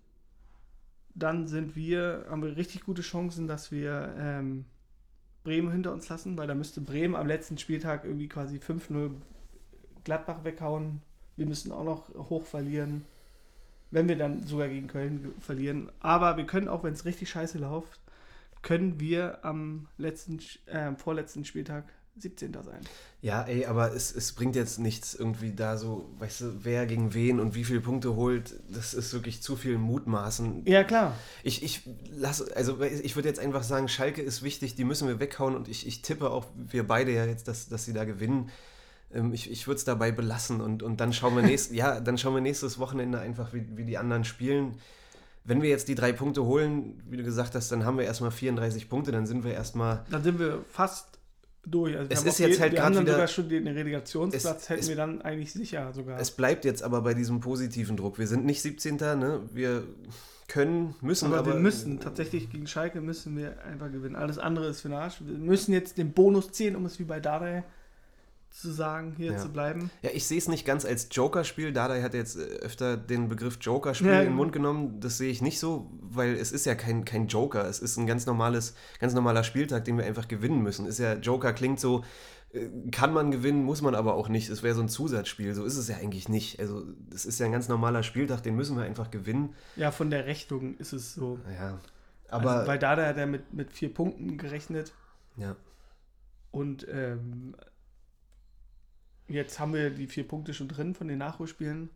[1.16, 4.66] dann sind wir, haben wir richtig gute Chancen, dass wir ähm,
[5.44, 9.12] Bremen hinter uns lassen, weil da müsste Bremen am letzten Spieltag irgendwie quasi 5-0
[10.04, 11.02] Gladbach weghauen.
[11.38, 13.06] Wir müssen auch noch hoch verlieren.
[13.92, 15.90] wenn wir dann sogar gegen Köln verlieren.
[16.00, 18.02] Aber wir können auch, wenn es richtig scheiße läuft,
[18.62, 21.86] können wir am letzten, äh, vorletzten Spieltag
[22.18, 22.54] 17.
[22.54, 22.80] sein.
[23.22, 27.14] Ja, ey, aber es, es bringt jetzt nichts irgendwie da so, weißt du, wer gegen
[27.14, 28.54] wen und wie viele Punkte holt.
[28.70, 30.66] Das ist wirklich zu viel Mutmaßen.
[30.66, 31.16] Ja, klar.
[31.44, 31.82] Ich, ich
[32.16, 35.68] lasse, also ich würde jetzt einfach sagen, Schalke ist wichtig, die müssen wir weghauen und
[35.68, 38.50] ich, ich tippe auch, wir beide ja jetzt, dass, dass sie da gewinnen.
[39.14, 42.18] Ähm, Ich, ich würde es dabei belassen und, und dann schauen wir nächst, ja, dann
[42.18, 44.78] schauen wir nächstes Wochenende einfach, wie, wie die anderen spielen.
[45.44, 48.32] Wenn wir jetzt die drei Punkte holen, wie du gesagt hast, dann haben wir erstmal
[48.32, 50.04] 34 Punkte, dann sind wir erstmal.
[50.10, 51.15] Dann sind wir fast
[51.68, 51.98] durch.
[51.98, 54.90] Also Es ist jetzt je- halt dann wieder- sogar schon den Relegationsplatz, Es- hätten es-
[54.90, 56.20] wir dann eigentlich sicher sogar.
[56.20, 58.18] Es bleibt jetzt aber bei diesem positiven Druck.
[58.20, 59.16] Wir sind nicht 17.
[59.16, 59.42] Ne?
[59.54, 59.84] Wir
[60.48, 61.54] können, müssen aber, aber.
[61.54, 64.16] wir müssen, tatsächlich gegen Schalke müssen wir einfach gewinnen.
[64.16, 65.16] Alles andere ist für den Arsch.
[65.26, 67.64] Wir müssen jetzt den Bonus ziehen, um es wie bei Dardai
[68.56, 69.38] zu sagen, hier Ja.
[69.38, 69.90] zu bleiben.
[70.02, 71.74] Ja, ich sehe es nicht ganz als Joker-Spiel.
[71.74, 74.36] Dada hat jetzt äh, öfter den Begriff Joker-Spiel Ja, in den.
[74.36, 75.00] Mund genommen.
[75.00, 77.68] Das sehe ich nicht so, weil es ist ja kein, kein Joker.
[77.68, 80.86] Es ist ein ganz normales, ganz normaler Spieltag, den wir einfach gewinnen müssen.
[80.86, 82.04] Ist ja, Joker klingt so,
[82.54, 84.50] äh, kann man gewinnen, muss man aber auch nicht.
[84.50, 85.54] Es wäre so ein Zusatzspiel.
[85.54, 86.60] So ist es ja eigentlich nicht.
[86.60, 86.84] Also,
[87.14, 89.54] es ist ja ein ganz normaler Spieltag, den müssen wir einfach gewinnen.
[89.76, 91.40] Ja, von der Rechnung ist es so.
[91.60, 91.80] Ja.
[92.30, 94.94] Aber Aber, also, weil Dardai hat er mit, mit vier Punkten gerechnet
[95.38, 95.56] ja.
[96.52, 97.56] und ähm,
[99.28, 101.90] jetzt haben wir die vier Punkte schon drin von den Nachholspielen.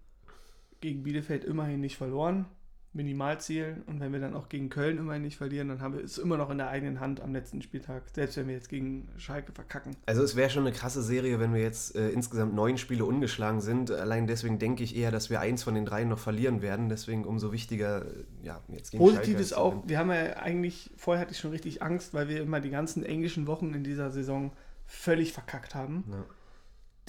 [0.82, 2.46] Gegen Bielefeld immerhin nicht verloren.
[2.92, 3.84] Minimalziel.
[3.86, 6.38] Und wenn wir dann auch gegen Köln immerhin nicht verlieren, dann haben wir es immer
[6.38, 8.04] noch in der eigenen Hand am letzten Spieltag.
[8.14, 9.96] Selbst wenn wir jetzt gegen Schalke verkacken.
[10.08, 13.62] Also es wäre schon eine krasse Serie, wenn wir jetzt äh, insgesamt neun Spiele ungeschlagen
[13.62, 13.92] sind.
[13.92, 16.90] Allein deswegen denke ich eher, dass wir eins von den dreien noch verlieren werden.
[16.90, 20.90] Deswegen umso wichtiger, äh, ja, jetzt gegen Positiv Schalke ist auch, wir haben ja eigentlich,
[20.98, 24.10] vorher hatte ich schon richtig Angst, weil wir immer die ganzen englischen Wochen in dieser
[24.10, 24.52] Saison
[24.88, 26.06] völlig verkackt haben.
[26.10, 26.26] Ja.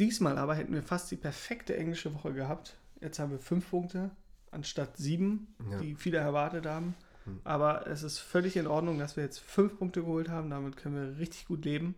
[0.01, 2.77] Diesmal aber hätten wir fast die perfekte englische Woche gehabt.
[3.01, 4.11] Jetzt haben wir fünf Punkte
[4.51, 5.79] anstatt sieben, Ja.
[5.79, 6.95] die viele erwartet haben.
[7.25, 7.41] Hm.
[7.45, 10.51] Aber es ist völlig in Ordnung, dass wir jetzt fünf Punkte geholt haben.
[10.51, 11.95] Damit können wir richtig gut leben.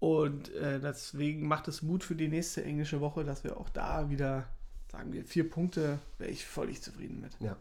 [0.00, 4.10] Und äh, deswegen macht es Mut für die nächste englische Woche, dass wir auch da
[4.10, 4.48] wieder,
[4.90, 7.36] sagen wir, vier Punkte, wäre ich völlig zufrieden mit.
[7.38, 7.56] Ja,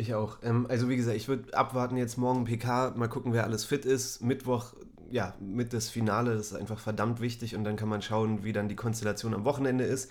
[0.00, 0.38] ich auch.
[0.42, 3.84] Ähm, also wie gesagt, ich würde abwarten jetzt morgen PK, mal gucken, wer alles fit
[3.84, 4.22] ist.
[4.22, 4.74] Mittwoch,
[5.10, 8.52] ja, mit das Finale, das ist einfach verdammt wichtig und dann kann man schauen, wie
[8.52, 10.10] dann die Konstellation am Wochenende ist.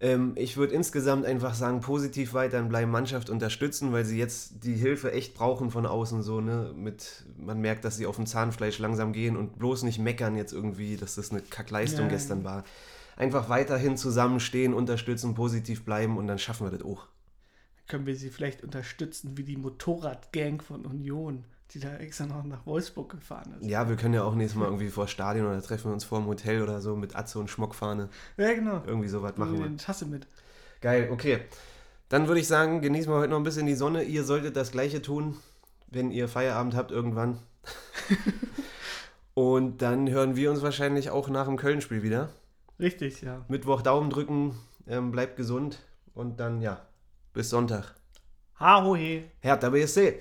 [0.00, 4.74] Ähm, ich würde insgesamt einfach sagen, positiv weiterhin bleiben, Mannschaft unterstützen, weil sie jetzt die
[4.74, 6.72] Hilfe echt brauchen von außen so, ne?
[6.74, 10.52] Mit, man merkt, dass sie auf dem Zahnfleisch langsam gehen und bloß nicht meckern jetzt
[10.52, 12.64] irgendwie, dass das eine Kackleistung Ja, gestern war.
[13.16, 17.06] Einfach weiterhin zusammenstehen, unterstützen, positiv bleiben und dann schaffen wir das auch.
[17.90, 22.64] Können wir sie vielleicht unterstützen wie die Motorradgang von Union, die da extra noch nach
[22.64, 23.68] Wolfsburg gefahren ist.
[23.68, 26.20] Ja, wir können ja auch nächstes Mal irgendwie vor Stadion oder treffen wir uns vor
[26.20, 28.08] dem Hotel oder so mit Atze und Schmockfahne.
[28.36, 28.82] Ja, genau.
[28.86, 29.66] Irgendwie sowas machen wir.
[29.66, 30.26] eine Tasse mit.
[30.80, 31.40] Geil, okay.
[32.08, 34.04] Dann würde ich sagen, genießen wir heute noch ein bisschen die Sonne.
[34.04, 35.36] Ihr solltet das gleiche tun,
[35.88, 37.38] wenn ihr Feierabend habt irgendwann.
[39.34, 42.30] und dann hören wir uns wahrscheinlich auch nach dem Köln-Spiel wieder.
[42.78, 43.44] Richtig, ja.
[43.48, 45.80] Mittwoch Daumen drücken, ähm, bleibt gesund
[46.14, 46.80] und dann ja,
[47.32, 47.94] bis Sonntag.
[48.60, 49.30] Ha, ho, he.
[49.42, 50.20] Hertha BSC.